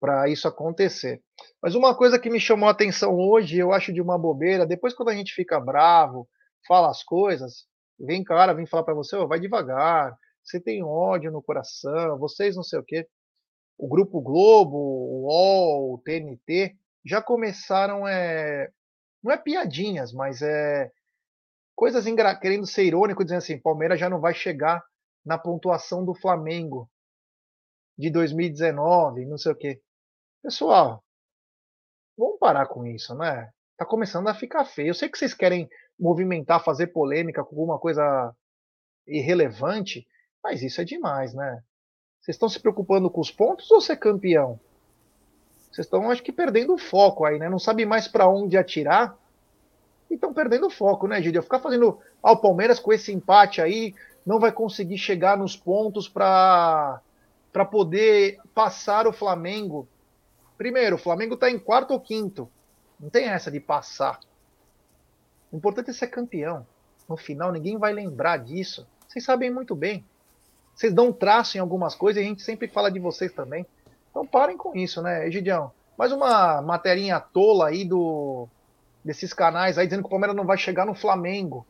[0.00, 1.20] para isso acontecer.
[1.62, 4.94] Mas uma coisa que me chamou a atenção hoje, eu acho de uma bobeira, depois
[4.94, 6.28] quando a gente fica bravo,
[6.66, 7.66] fala as coisas,
[7.98, 12.56] vem cara, vem falar para você, oh, vai devagar, você tem ódio no coração, vocês
[12.56, 13.06] não sei o quê.
[13.76, 16.74] O Grupo Globo, o UOL, o TNT,
[17.04, 18.68] já começaram, é,
[19.22, 20.90] não é piadinhas, mas é
[21.78, 22.34] coisas engra...
[22.34, 24.84] querendo ser irônico, dizendo assim, Palmeiras já não vai chegar
[25.24, 26.90] na pontuação do Flamengo
[27.96, 29.80] de 2019, não sei o quê.
[30.42, 31.04] Pessoal,
[32.16, 33.52] vamos parar com isso, né?
[33.76, 34.88] Tá começando a ficar feio.
[34.88, 38.34] Eu sei que vocês querem movimentar, fazer polêmica com alguma coisa
[39.06, 40.04] irrelevante,
[40.42, 41.62] mas isso é demais, né?
[42.20, 44.58] Vocês estão se preocupando com os pontos ou ser campeão?
[45.70, 47.48] Vocês estão, acho que, perdendo o foco aí, né?
[47.48, 49.16] Não sabem mais para onde atirar
[50.10, 51.42] e estão perdendo foco, né, Gideon?
[51.42, 51.98] Ficar fazendo.
[52.22, 53.94] Ah, o Palmeiras com esse empate aí
[54.24, 57.00] não vai conseguir chegar nos pontos para
[57.70, 59.88] poder passar o Flamengo
[60.58, 62.50] Primeiro, o Flamengo está em quarto ou quinto.
[62.98, 64.18] Não tem essa de passar.
[65.52, 66.66] O importante é ser campeão.
[67.08, 68.84] No final, ninguém vai lembrar disso.
[69.06, 70.04] Vocês sabem muito bem.
[70.74, 73.64] Vocês dão traço em algumas coisas e a gente sempre fala de vocês também.
[74.10, 75.70] Então parem com isso, né, Egidião?
[75.96, 78.48] Mais uma materinha tola aí do
[79.08, 81.66] desses canais aí dizendo que o Palmeiras não vai chegar no Flamengo.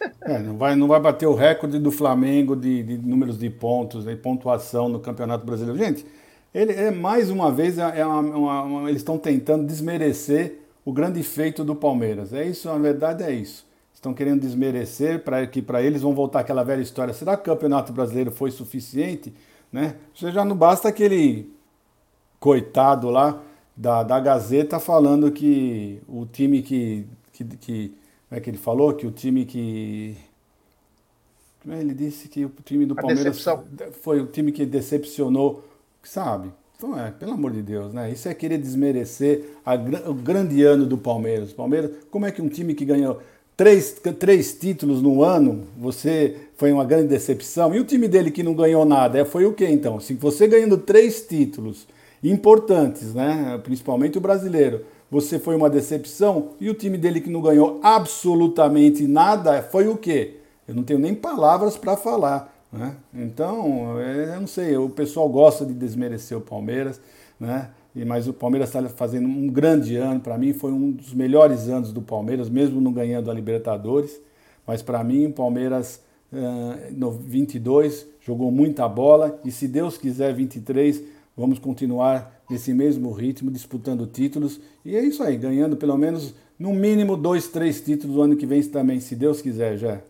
[0.22, 4.04] É, não, vai, não vai bater o recorde do Flamengo de, de números de pontos,
[4.04, 5.78] de pontuação no Campeonato Brasileiro.
[5.78, 6.04] Gente,
[6.52, 10.92] ele é mais uma vez é, é uma, uma, uma, eles estão tentando desmerecer o
[10.92, 12.34] grande feito do Palmeiras.
[12.34, 13.66] É isso, na verdade é isso.
[13.94, 17.14] Estão querendo desmerecer para que para eles vão voltar aquela velha história.
[17.14, 19.32] Será que o Campeonato Brasileiro foi suficiente?
[19.72, 19.94] Né?
[20.14, 21.50] Já não basta aquele
[22.40, 23.40] coitado lá
[23.76, 27.94] da, da Gazeta falando que o time que, que, que
[28.34, 28.92] como é que ele falou?
[28.94, 30.16] Que o time que.
[31.68, 33.44] É, ele disse que o time do Palmeiras
[34.02, 35.64] foi o time que decepcionou,
[36.02, 36.50] sabe?
[36.76, 38.10] Então é, pelo amor de Deus, né?
[38.10, 39.74] Isso é querer desmerecer a,
[40.10, 41.52] o grande ano do Palmeiras.
[41.52, 43.20] Palmeiras, como é que um time que ganhou
[43.56, 47.72] três, três títulos no ano, você foi uma grande decepção?
[47.72, 50.00] E o time dele que não ganhou nada, é, foi o quê então?
[50.00, 51.86] Se você ganhando três títulos
[52.30, 53.60] importantes, né?
[53.62, 59.06] Principalmente o brasileiro, você foi uma decepção e o time dele que não ganhou absolutamente
[59.06, 60.38] nada foi o quê?
[60.66, 62.52] Eu não tenho nem palavras para falar.
[62.72, 62.96] Né?
[63.14, 67.00] Então, é, eu não sei, o pessoal gosta de desmerecer o Palmeiras,
[67.38, 67.70] né?
[68.06, 70.18] mas o Palmeiras está fazendo um grande ano.
[70.18, 74.20] Para mim, foi um dos melhores anos do Palmeiras, mesmo não ganhando a Libertadores.
[74.66, 76.02] Mas para mim, o Palmeiras
[76.90, 81.00] no 22 jogou muita bola e, se Deus quiser, 23
[81.36, 84.60] vamos continuar nesse mesmo ritmo, disputando títulos.
[84.84, 88.46] E é isso aí, ganhando pelo menos, no mínimo, dois, três títulos no ano que
[88.46, 90.00] vem também, se Deus quiser, já.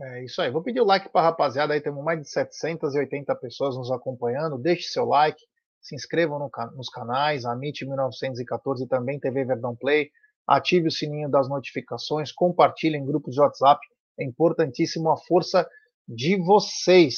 [0.00, 0.50] É isso aí.
[0.50, 1.72] Vou pedir o like para a rapaziada.
[1.72, 4.58] Aí temos mais de 780 pessoas nos acompanhando.
[4.58, 5.40] Deixe seu like,
[5.80, 10.10] se inscrevam no, nos canais, Amit 1914 e também TV Verdão Play.
[10.46, 13.80] Ative o sininho das notificações, compartilhe em grupos de WhatsApp.
[14.18, 15.66] É importantíssimo a força
[16.06, 17.16] de vocês.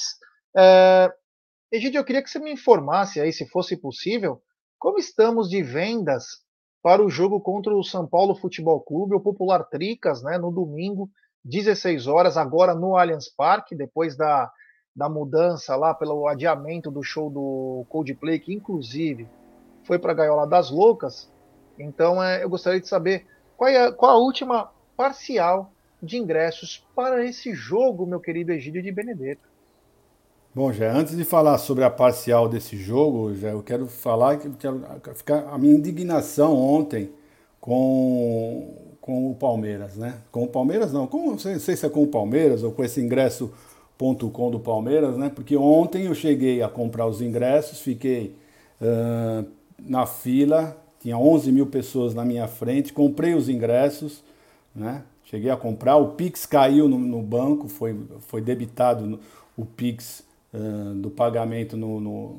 [0.57, 1.13] É,
[1.71, 4.41] Egidio, eu queria que você me informasse aí, se fosse possível,
[4.79, 6.43] como estamos de vendas
[6.83, 11.11] para o jogo contra o São Paulo Futebol Clube, o Popular Tricas, né, no domingo,
[11.45, 14.51] 16 horas, agora no Allianz Parque, depois da,
[14.97, 19.29] da mudança lá, pelo adiamento do show do Coldplay, que inclusive
[19.83, 21.31] foi para a Gaiola das Loucas.
[21.79, 23.27] Então, é, eu gostaria de saber
[23.59, 25.71] qual, é, qual a última parcial
[26.03, 29.48] de ingressos para esse jogo, meu querido Egídio de Benedetto.
[30.59, 34.51] Bom, já antes de falar sobre a parcial desse jogo, já eu quero falar que
[34.59, 34.83] quero
[35.15, 37.13] ficar a minha indignação ontem
[37.61, 40.17] com, com o Palmeiras, né?
[40.33, 43.01] Com o Palmeiras não, com, não sei, se é com o Palmeiras ou com esse
[43.01, 45.31] ingresso.com do Palmeiras, né?
[45.33, 48.35] Porque ontem eu cheguei a comprar os ingressos, fiquei
[48.83, 49.47] uh,
[49.79, 54.25] na fila, tinha 11 mil pessoas na minha frente, comprei os ingressos,
[54.75, 55.05] né?
[55.23, 59.21] Cheguei a comprar, o Pix caiu no, no banco, foi, foi debitado no,
[59.57, 60.27] o Pix
[60.97, 62.39] do pagamento no, no,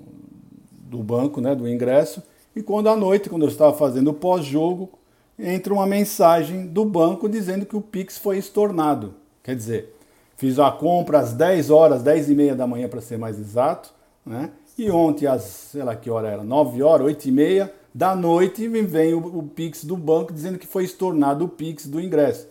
[0.72, 2.24] do banco, né, do ingresso.
[2.56, 4.90] E quando à noite, quando eu estava fazendo o pós-jogo,
[5.38, 9.14] entra uma mensagem do banco dizendo que o Pix foi estornado.
[9.44, 9.96] Quer dizer,
[10.36, 13.94] fiz a compra às 10 horas, 10 e meia da manhã para ser mais exato,
[14.26, 14.52] né?
[14.78, 18.68] E ontem às, sei lá que hora era, 9 horas, 8 e meia da noite,
[18.68, 22.48] vem o, o Pix do banco dizendo que foi estornado o Pix do ingresso.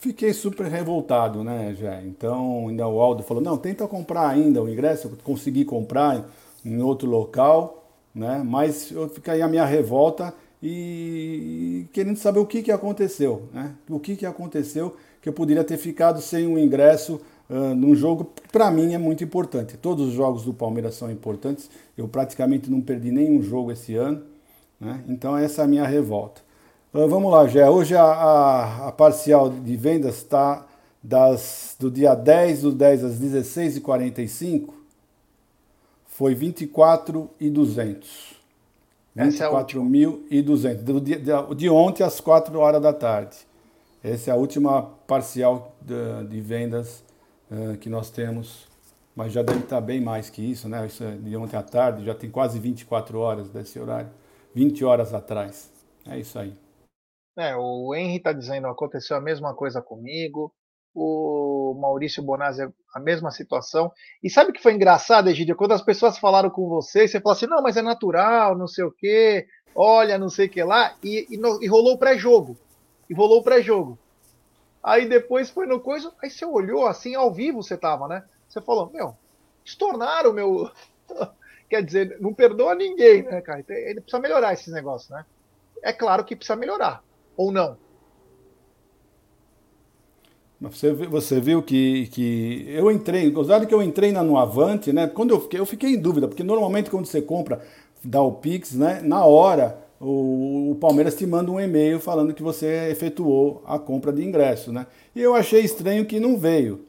[0.00, 2.00] Fiquei super revoltado, né, já.
[2.02, 5.08] Então, ainda o Aldo falou: não, tenta comprar ainda o ingresso.
[5.08, 6.26] Eu consegui comprar
[6.64, 7.84] em outro local,
[8.14, 8.42] né?
[8.42, 10.32] Mas eu fiquei a minha revolta
[10.62, 13.74] e querendo saber o que, que aconteceu, né?
[13.90, 17.20] O que, que aconteceu que eu poderia ter ficado sem um ingresso
[17.50, 19.76] uh, num jogo que para mim é muito importante.
[19.76, 21.68] Todos os jogos do Palmeiras são importantes.
[21.94, 24.22] Eu praticamente não perdi nenhum jogo esse ano,
[24.80, 25.04] né?
[25.06, 26.40] Então essa é a minha revolta.
[26.92, 27.70] Uh, vamos lá, Gé.
[27.70, 30.66] Hoje a, a, a, parcial de vendas está
[31.78, 34.70] do dia 10 do 10 às 16h45.
[36.08, 38.34] Foi 24,200.
[39.16, 40.74] 24.200.
[40.82, 41.16] Do dia,
[41.54, 43.36] de ontem às 4 horas da tarde.
[44.02, 47.04] Essa é a última parcial de, de vendas
[47.52, 48.66] uh, que nós temos.
[49.14, 50.84] Mas já deve estar bem mais que isso, né?
[50.88, 54.10] Isso é de ontem à tarde, já tem quase 24 horas desse horário.
[54.56, 55.70] 20 horas atrás.
[56.04, 56.52] É isso aí.
[57.38, 60.52] É, o Henry está dizendo aconteceu a mesma coisa comigo.
[60.92, 63.92] O Maurício Bonazzi, a mesma situação.
[64.22, 65.54] E sabe o que foi engraçado, Egidio?
[65.54, 68.84] Quando as pessoas falaram com você, você falou assim: não, mas é natural, não sei
[68.84, 70.96] o quê, olha, não sei o que lá.
[71.02, 72.58] E, e, no, e rolou o pré-jogo.
[73.08, 73.98] E rolou o pré-jogo.
[74.82, 76.12] Aí depois foi no coisa.
[76.22, 78.24] Aí você olhou assim, ao vivo você tava, né?
[78.48, 79.16] Você falou: meu,
[79.64, 80.70] estornaram o meu.
[81.70, 83.64] Quer dizer, não perdoa ninguém, né, cara?
[83.68, 85.24] Ele precisa melhorar esses negócios, né?
[85.84, 87.00] É claro que precisa melhorar
[87.40, 87.76] ou não?
[90.60, 95.06] Você, você viu que, que eu entrei, gozado que eu entrei na, no Avante, né?
[95.06, 97.62] Quando eu fiquei, eu fiquei em dúvida, porque normalmente quando você compra,
[98.14, 99.00] o Pix, né?
[99.02, 104.12] Na hora o, o Palmeiras te manda um e-mail falando que você efetuou a compra
[104.12, 104.86] de ingresso, né?
[105.16, 106.84] E eu achei estranho que não veio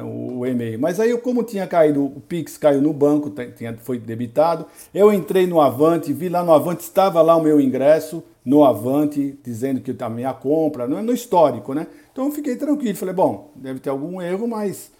[0.00, 0.78] o, o e-mail.
[0.78, 5.46] Mas aí, como tinha caído, o Pix caiu no banco, tinha, foi debitado, eu entrei
[5.46, 9.94] no Avante, vi lá no Avante, estava lá o meu ingresso no Avante, dizendo que
[10.02, 11.86] a minha compra, no, no histórico, né?
[12.12, 14.90] Então eu fiquei tranquilo, falei, bom, deve ter algum erro, mas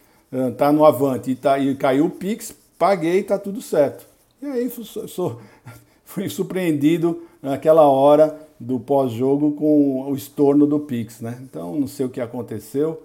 [0.56, 4.06] tá no Avante e, tá, e caiu o Pix, paguei, tá tudo certo.
[4.40, 5.40] E aí sou, sou,
[6.04, 11.38] fui surpreendido naquela hora do pós-jogo com o estorno do Pix, né?
[11.42, 13.02] Então não sei o que aconteceu,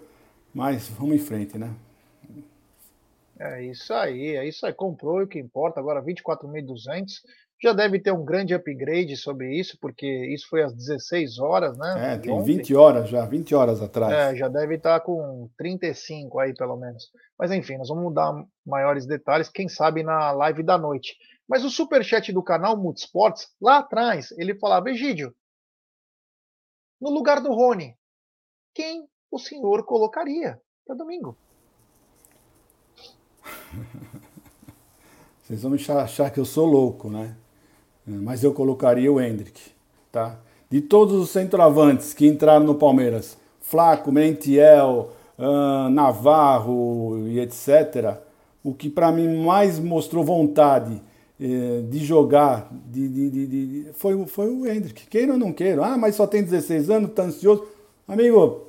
[0.57, 1.71] mas vamos em frente, né?
[3.39, 4.73] É isso aí, é isso aí.
[4.73, 7.21] Comprou o que importa, agora 24.200.
[7.61, 12.13] Já deve ter um grande upgrade sobre isso, porque isso foi às 16 horas, né?
[12.13, 12.57] É, tem ontem.
[12.57, 14.11] 20 horas já, 20 horas atrás.
[14.11, 17.11] É, já deve estar com 35 aí, pelo menos.
[17.37, 18.33] Mas enfim, nós vamos dar
[18.65, 21.15] maiores detalhes, quem sabe na live da noite.
[21.47, 25.35] Mas o superchat do canal Multisports, lá atrás, ele falava, Egídio,
[26.99, 27.95] no lugar do Rony,
[28.73, 31.37] quem o senhor colocaria para domingo?
[35.43, 37.35] Vocês vão achar que eu sou louco, né?
[38.05, 39.71] Mas eu colocaria o Hendrick,
[40.11, 40.37] tá?
[40.69, 48.17] De todos os centroavantes que entraram no Palmeiras, Flaco, Mentiel, uh, Navarro e etc.,
[48.63, 51.01] o que para mim mais mostrou vontade
[51.39, 55.07] eh, de jogar de, de, de, foi, foi o Hendrick.
[55.07, 55.85] Queira ou não queira.
[55.85, 57.65] Ah, mas só tem 16 anos, tá ansioso.
[58.07, 58.66] Amigo,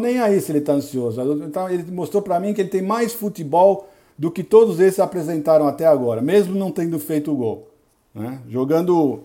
[0.00, 1.20] nem aí se ele tá ansioso.
[1.44, 3.88] Então, ele mostrou para mim que ele tem mais futebol
[4.18, 7.68] do que todos esses apresentaram até agora, mesmo não tendo feito o gol.
[8.14, 8.40] Né?
[8.48, 9.24] Jogando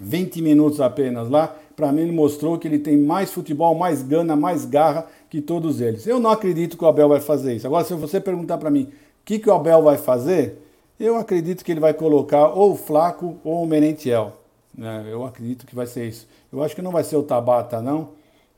[0.00, 4.36] 20 minutos apenas lá, para mim ele mostrou que ele tem mais futebol, mais gana,
[4.36, 6.06] mais garra que todos eles.
[6.06, 7.66] Eu não acredito que o Abel vai fazer isso.
[7.66, 8.88] Agora, se você perguntar para mim o
[9.24, 10.58] que, que o Abel vai fazer,
[10.98, 14.32] eu acredito que ele vai colocar ou o Flaco ou o Merentiel.
[14.76, 15.06] Né?
[15.10, 16.28] Eu acredito que vai ser isso.
[16.52, 18.10] Eu acho que não vai ser o Tabata, não,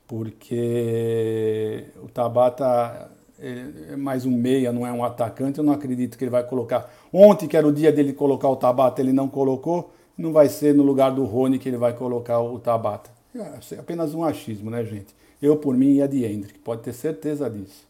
[0.07, 5.59] porque o Tabata é mais um meia, não é um atacante.
[5.59, 6.91] Eu não acredito que ele vai colocar.
[7.11, 9.93] Ontem, que era o dia dele colocar o Tabata, ele não colocou.
[10.17, 13.09] Não vai ser no lugar do Rony que ele vai colocar o Tabata.
[13.35, 15.13] É apenas um achismo, né, gente?
[15.41, 17.85] Eu, por mim, ia de Hendrick, pode ter certeza disso.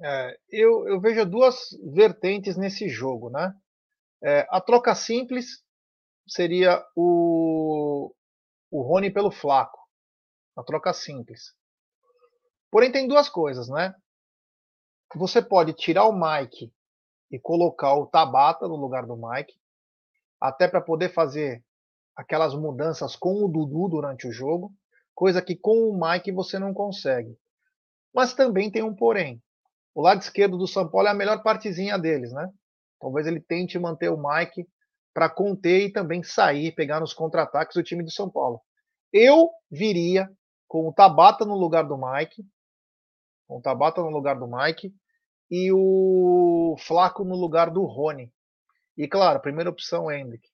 [0.00, 1.56] É, eu, eu, vejo duas
[1.92, 3.52] vertentes nesse jogo, né?
[4.22, 5.62] É, a troca simples
[6.26, 8.12] seria o,
[8.70, 9.78] o Rony pelo Flaco.
[10.56, 11.54] A troca simples.
[12.70, 13.94] Porém, tem duas coisas, né?
[15.14, 16.72] Você pode tirar o Mike
[17.30, 19.54] e colocar o Tabata no lugar do Mike,
[20.40, 21.64] até para poder fazer
[22.16, 24.72] aquelas mudanças com o Dudu durante o jogo,
[25.14, 27.38] coisa que com o Mike você não consegue.
[28.12, 29.42] Mas também tem um porém
[29.94, 32.50] o lado esquerdo do São Paulo é a melhor partezinha deles, né?
[33.00, 34.66] Talvez ele tente manter o Mike
[35.14, 38.60] para conter e também sair, pegar nos contra-ataques do time do São Paulo.
[39.12, 40.28] Eu viria
[40.74, 42.44] com o Tabata no lugar do Mike,
[43.46, 44.92] com o Tabata no lugar do Mike
[45.48, 48.28] e o Flaco no lugar do Rony.
[48.98, 50.48] E claro, primeira opção Hendrick.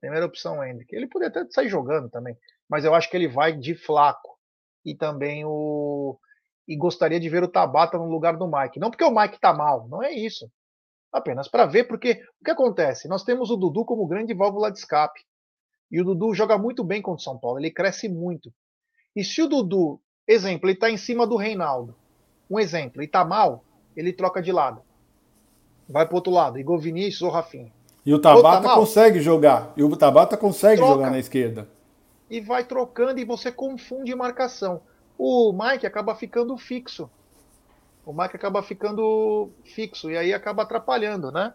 [0.00, 0.92] Primeira opção Hendrick.
[0.92, 2.36] Ele poderia até sair jogando também,
[2.68, 4.40] mas eu acho que ele vai de Flaco.
[4.84, 6.18] E também o
[6.66, 8.80] e gostaria de ver o Tabata no lugar do Mike.
[8.80, 10.50] Não porque o Mike está mal, não é isso.
[11.12, 13.06] Apenas para ver, porque o que acontece?
[13.06, 15.20] Nós temos o Dudu como grande válvula de escape.
[15.88, 18.52] E o Dudu joga muito bem contra o São Paulo, ele cresce muito.
[19.14, 21.94] E se o Dudu, exemplo, ele está em cima do Reinaldo,
[22.48, 23.64] um exemplo, e está mal,
[23.96, 24.82] ele troca de lado.
[25.88, 27.72] Vai para outro lado, Igor Vinícius ou Rafinha.
[28.06, 29.72] E o Tabata tá consegue jogar.
[29.76, 30.94] E o Tabata consegue Troca.
[30.94, 31.68] jogar na esquerda.
[32.30, 34.80] E vai trocando e você confunde marcação
[35.22, 37.10] o Mike acaba ficando fixo.
[38.06, 41.52] O Mike acaba ficando fixo e aí acaba atrapalhando, né?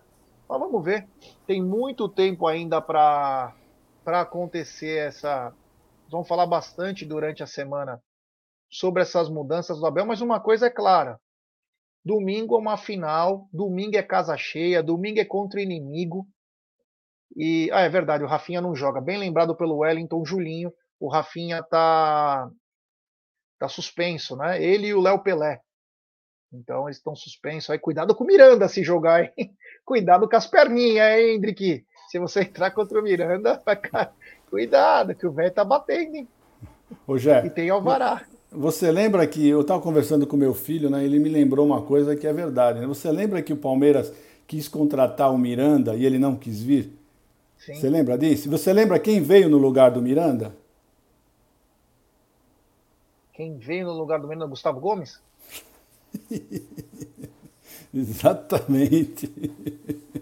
[0.47, 1.08] Mas vamos ver.
[1.47, 3.56] Tem muito tempo ainda para
[4.06, 5.51] acontecer essa.
[6.10, 8.01] Vamos falar bastante durante a semana
[8.70, 11.20] sobre essas mudanças do Abel, mas uma coisa é clara:
[12.03, 16.28] domingo é uma final, domingo é casa cheia, domingo é contra inimigo.
[17.36, 19.01] E ah, é verdade, o Rafinha não joga.
[19.01, 22.49] Bem lembrado pelo Wellington Julinho, o Rafinha tá
[23.56, 24.62] Está suspenso, né?
[24.62, 25.62] Ele e o Léo Pelé.
[26.51, 27.70] Então eles estão suspensos.
[27.70, 29.34] Aí cuidado com o Miranda se jogar, hein?
[29.86, 31.86] Cuidado com as perninhas, hein, Hendrick?
[32.10, 33.80] Se você entrar contra o Miranda, vai.
[34.56, 36.28] Cuidado, que o velho tá batendo, hein?
[37.06, 38.26] Ô, Jé, e tem Alvará.
[38.49, 41.03] Você lembra que eu estava conversando com meu filho, né?
[41.03, 42.80] Ele me lembrou uma coisa que é verdade.
[42.80, 42.88] Né?
[42.88, 44.14] Você lembra que o Palmeiras
[44.47, 46.89] quis contratar o Miranda e ele não quis vir?
[47.58, 47.76] Sim.
[47.76, 48.49] Você lembra disso?
[48.49, 50.56] Você lembra quem veio no lugar do Miranda?
[53.34, 55.20] Quem veio no lugar do menino Gustavo Gomes?
[57.98, 59.32] Exatamente.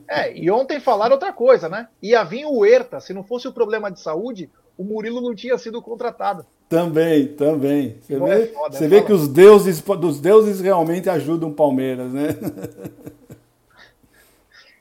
[0.07, 1.87] É, e ontem falaram outra coisa, né?
[2.01, 4.47] Ia vir o Herta, se não fosse o problema de saúde,
[4.77, 6.45] o Murilo não tinha sido contratado.
[6.69, 7.97] Também, também.
[8.01, 12.11] Você vê, é foda, você vê que os deuses, dos deuses realmente ajudam o Palmeiras,
[12.13, 12.29] né?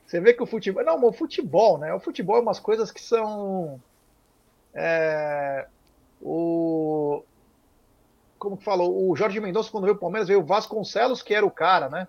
[0.05, 0.83] Você vê que o futebol.
[0.83, 1.91] Não, o futebol, né?
[1.91, 3.81] O futebol é umas coisas que são.
[4.71, 5.65] É,
[6.21, 7.23] o.
[8.37, 9.09] Como que falou?
[9.09, 12.07] O Jorge Mendonça, quando veio o Palmeiras, veio o Vasconcelos, que era o cara, né?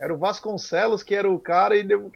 [0.00, 2.10] Era o Vasconcelos que era o cara, e deu.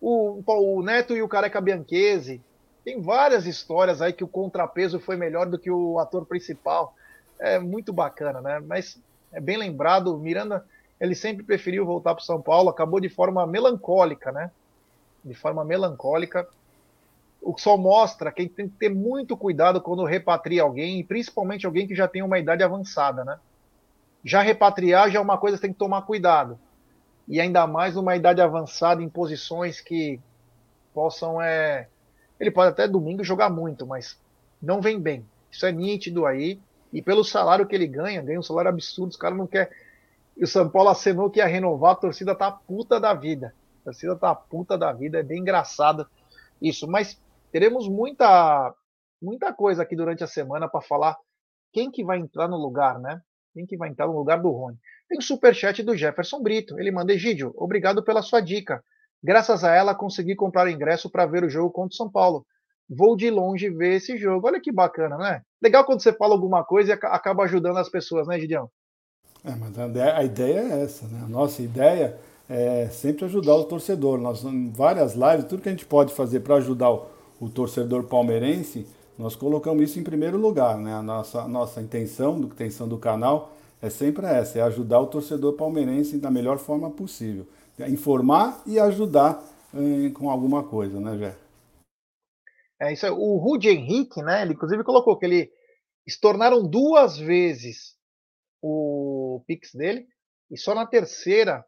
[0.00, 2.42] O, o Neto e o Careca Bianchese.
[2.84, 6.94] Tem várias histórias aí que o contrapeso foi melhor do que o ator principal.
[7.38, 8.60] É muito bacana, né?
[8.66, 8.98] Mas
[9.32, 10.18] é bem lembrado.
[10.18, 10.66] Miranda
[11.02, 14.52] ele sempre preferiu voltar para São Paulo, acabou de forma melancólica, né?
[15.24, 16.46] De forma melancólica.
[17.40, 21.66] O que só mostra que tem que ter muito cuidado quando repatria alguém, e principalmente
[21.66, 23.36] alguém que já tem uma idade avançada, né?
[24.24, 26.56] Já repatriar já é uma coisa que tem que tomar cuidado.
[27.28, 30.20] E ainda mais numa idade avançada, em posições que
[30.92, 31.40] possam.
[31.40, 31.88] É...
[32.38, 34.18] Ele pode até domingo jogar muito, mas
[34.60, 35.24] não vem bem.
[35.50, 36.60] Isso é nítido aí.
[36.92, 39.68] E pelo salário que ele ganha, ganha um salário absurdo, os caras não querem
[40.36, 43.54] e o São Paulo acenou que ia renovar, a torcida tá puta da vida.
[43.80, 46.06] A torcida tá puta da vida, é bem engraçado
[46.60, 46.88] isso.
[46.88, 47.20] Mas
[47.50, 48.74] teremos muita,
[49.20, 51.16] muita coisa aqui durante a semana para falar
[51.72, 53.20] quem que vai entrar no lugar, né?
[53.52, 54.78] Quem que vai entrar no lugar do Rony.
[55.12, 56.80] Tem o superchat do Jefferson Brito.
[56.80, 58.82] Ele manda, Egídio, obrigado pela sua dica.
[59.22, 62.46] Graças a ela, consegui comprar ingresso para ver o jogo contra o São Paulo.
[62.88, 64.46] Vou de longe ver esse jogo.
[64.46, 65.42] Olha que bacana, né?
[65.62, 68.70] Legal quando você fala alguma coisa e acaba ajudando as pessoas, né, Gideão?
[69.44, 71.20] É, mas a ideia é essa, né?
[71.26, 72.16] A nossa ideia
[72.48, 74.18] é sempre ajudar o torcedor.
[74.18, 77.06] Nós, em várias lives, tudo que a gente pode fazer para ajudar o,
[77.38, 78.86] o, torcedor palmeirense,
[79.18, 80.94] nós colocamos isso em primeiro lugar, né?
[80.94, 83.51] A nossa, a nossa intenção, a intenção do canal
[83.82, 87.46] é sempre essa, é ajudar o torcedor palmeirense da melhor forma possível.
[87.78, 89.42] É informar e ajudar
[89.74, 91.36] eh, com alguma coisa, né, Jé?
[92.80, 93.12] É isso aí.
[93.12, 94.42] O Rudy Henrique, né?
[94.42, 95.52] Ele inclusive colocou que ele
[96.08, 97.96] se tornaram duas vezes
[98.60, 100.06] o Pix dele,
[100.48, 101.64] e só na terceira,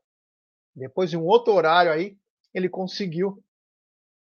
[0.75, 2.17] depois de um outro horário aí,
[2.53, 3.43] ele conseguiu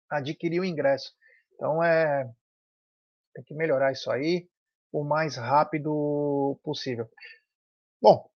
[0.10, 1.14] adquirir o ingresso.
[1.54, 2.28] Então é
[3.36, 4.48] tem que melhorar isso aí
[4.92, 7.08] o mais rápido possível.
[8.06, 8.30] Bom,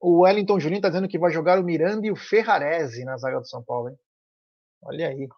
[0.00, 3.38] o Wellington Juninho está dizendo que vai jogar o Miranda e o Ferrarese na zaga
[3.38, 3.96] do São Paulo, hein?
[4.82, 5.28] Olha aí,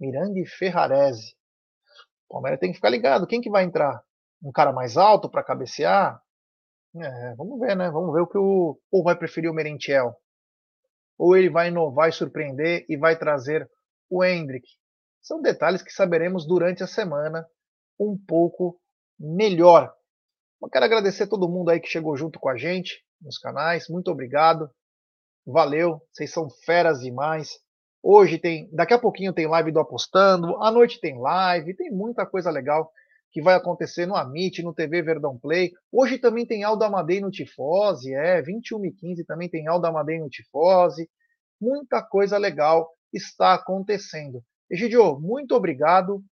[0.00, 1.36] Miranda e Ferrarese.
[2.28, 3.28] O Palmeiras tem que ficar ligado.
[3.28, 4.02] Quem que vai entrar?
[4.42, 6.20] Um cara mais alto para cabecear?
[6.96, 7.88] É, vamos ver, né?
[7.92, 8.76] Vamos ver o que o.
[8.90, 10.12] Ou vai preferir o Merentiel.
[11.16, 13.70] Ou ele vai inovar e surpreender e vai trazer
[14.10, 14.66] o Hendrick.
[15.22, 17.46] São detalhes que saberemos durante a semana
[18.00, 18.80] um pouco
[19.16, 19.94] melhor.
[20.64, 23.86] Eu quero agradecer todo mundo aí que chegou junto com a gente nos canais.
[23.86, 24.70] Muito obrigado.
[25.46, 27.58] Valeu, vocês são feras demais.
[28.02, 32.24] Hoje tem, daqui a pouquinho tem live do Apostando, à noite tem live, tem muita
[32.24, 32.90] coisa legal
[33.30, 35.70] que vai acontecer no Amit, no TV Verdão Play.
[35.92, 40.18] Hoje também tem Aldo Amadei no Tifose, é, 21 e 15 também tem Aldo Amadei
[40.18, 41.10] no Tifose.
[41.60, 44.42] Muita coisa legal está acontecendo.
[44.70, 46.24] Egidio, muito obrigado.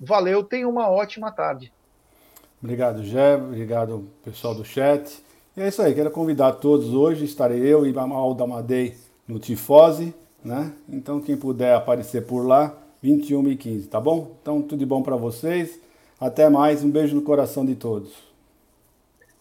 [0.00, 1.72] Valeu, tenha uma ótima tarde.
[2.66, 3.36] Obrigado, Gé.
[3.36, 5.22] Obrigado, pessoal do chat.
[5.56, 7.24] E é isso aí, quero convidar todos hoje.
[7.24, 10.12] Estarei eu e Aldo Amadei no Tifose,
[10.44, 10.72] né?
[10.88, 14.32] Então, quem puder aparecer por lá, 21 e 15, tá bom?
[14.42, 15.80] Então, tudo de bom para vocês.
[16.18, 18.16] Até mais, um beijo no coração de todos.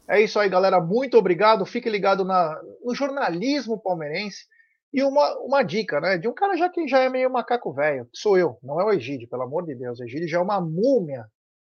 [0.07, 0.79] É isso aí, galera.
[0.79, 1.65] Muito obrigado.
[1.65, 4.45] Fique ligado na, no jornalismo palmeirense.
[4.93, 6.19] E uma, uma dica, né?
[6.19, 8.07] De um cara já que já é meio macaco velho.
[8.13, 9.99] Sou eu, não é o Egídio, pelo amor de Deus.
[9.99, 11.25] O Egídio já é uma múmia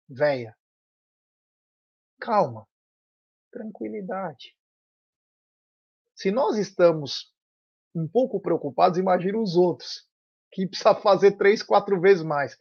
[0.09, 0.53] velha.
[2.21, 2.67] Calma.
[3.51, 4.55] Tranquilidade.
[6.15, 7.33] Se nós estamos
[7.95, 10.07] um pouco preocupados, imagine os outros,
[10.51, 12.57] que precisa fazer três, quatro vezes mais,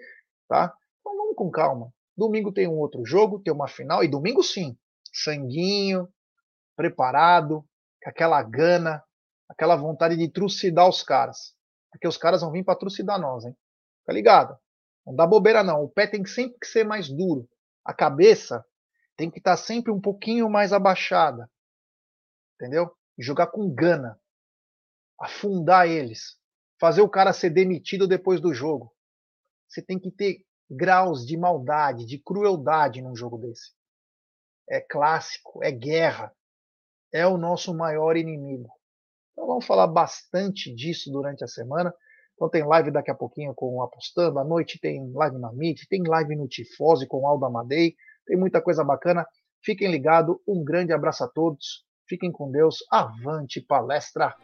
[0.48, 0.74] tá?
[1.00, 1.94] Então vamos com calma.
[2.18, 4.78] Domingo tem um outro jogo, tem uma final, e domingo sim,
[5.14, 6.08] sanguinho,
[6.76, 7.66] preparado,
[8.06, 9.04] aquela gana,
[9.50, 11.54] aquela vontade de trucidar os caras.
[11.92, 13.56] Porque os caras vão vir para trucidar nós, hein?
[14.06, 14.58] Tá ligado?
[15.06, 15.84] Não dá bobeira não.
[15.84, 17.48] O pé tem sempre que ser mais duro.
[17.84, 18.66] A cabeça
[19.18, 21.50] tem que estar tá sempre um pouquinho mais abaixada.
[22.56, 22.92] Entendeu?
[23.18, 24.20] Jogar com gana.
[25.20, 26.38] Afundar eles.
[26.80, 28.94] Fazer o cara ser demitido depois do jogo.
[29.68, 33.72] Você tem que ter graus de maldade, de crueldade num jogo desse.
[34.70, 36.36] É clássico, é guerra,
[37.14, 38.70] é o nosso maior inimigo.
[39.32, 41.94] Então vamos falar bastante disso durante a semana.
[42.34, 45.88] Então tem live daqui a pouquinho com o Apostando, à noite tem live na Meet,
[45.88, 47.96] tem live no Tifose com o Aldo Amadei,
[48.26, 49.26] tem muita coisa bacana.
[49.64, 54.36] Fiquem ligados, um grande abraço a todos, fiquem com Deus, avante palestra!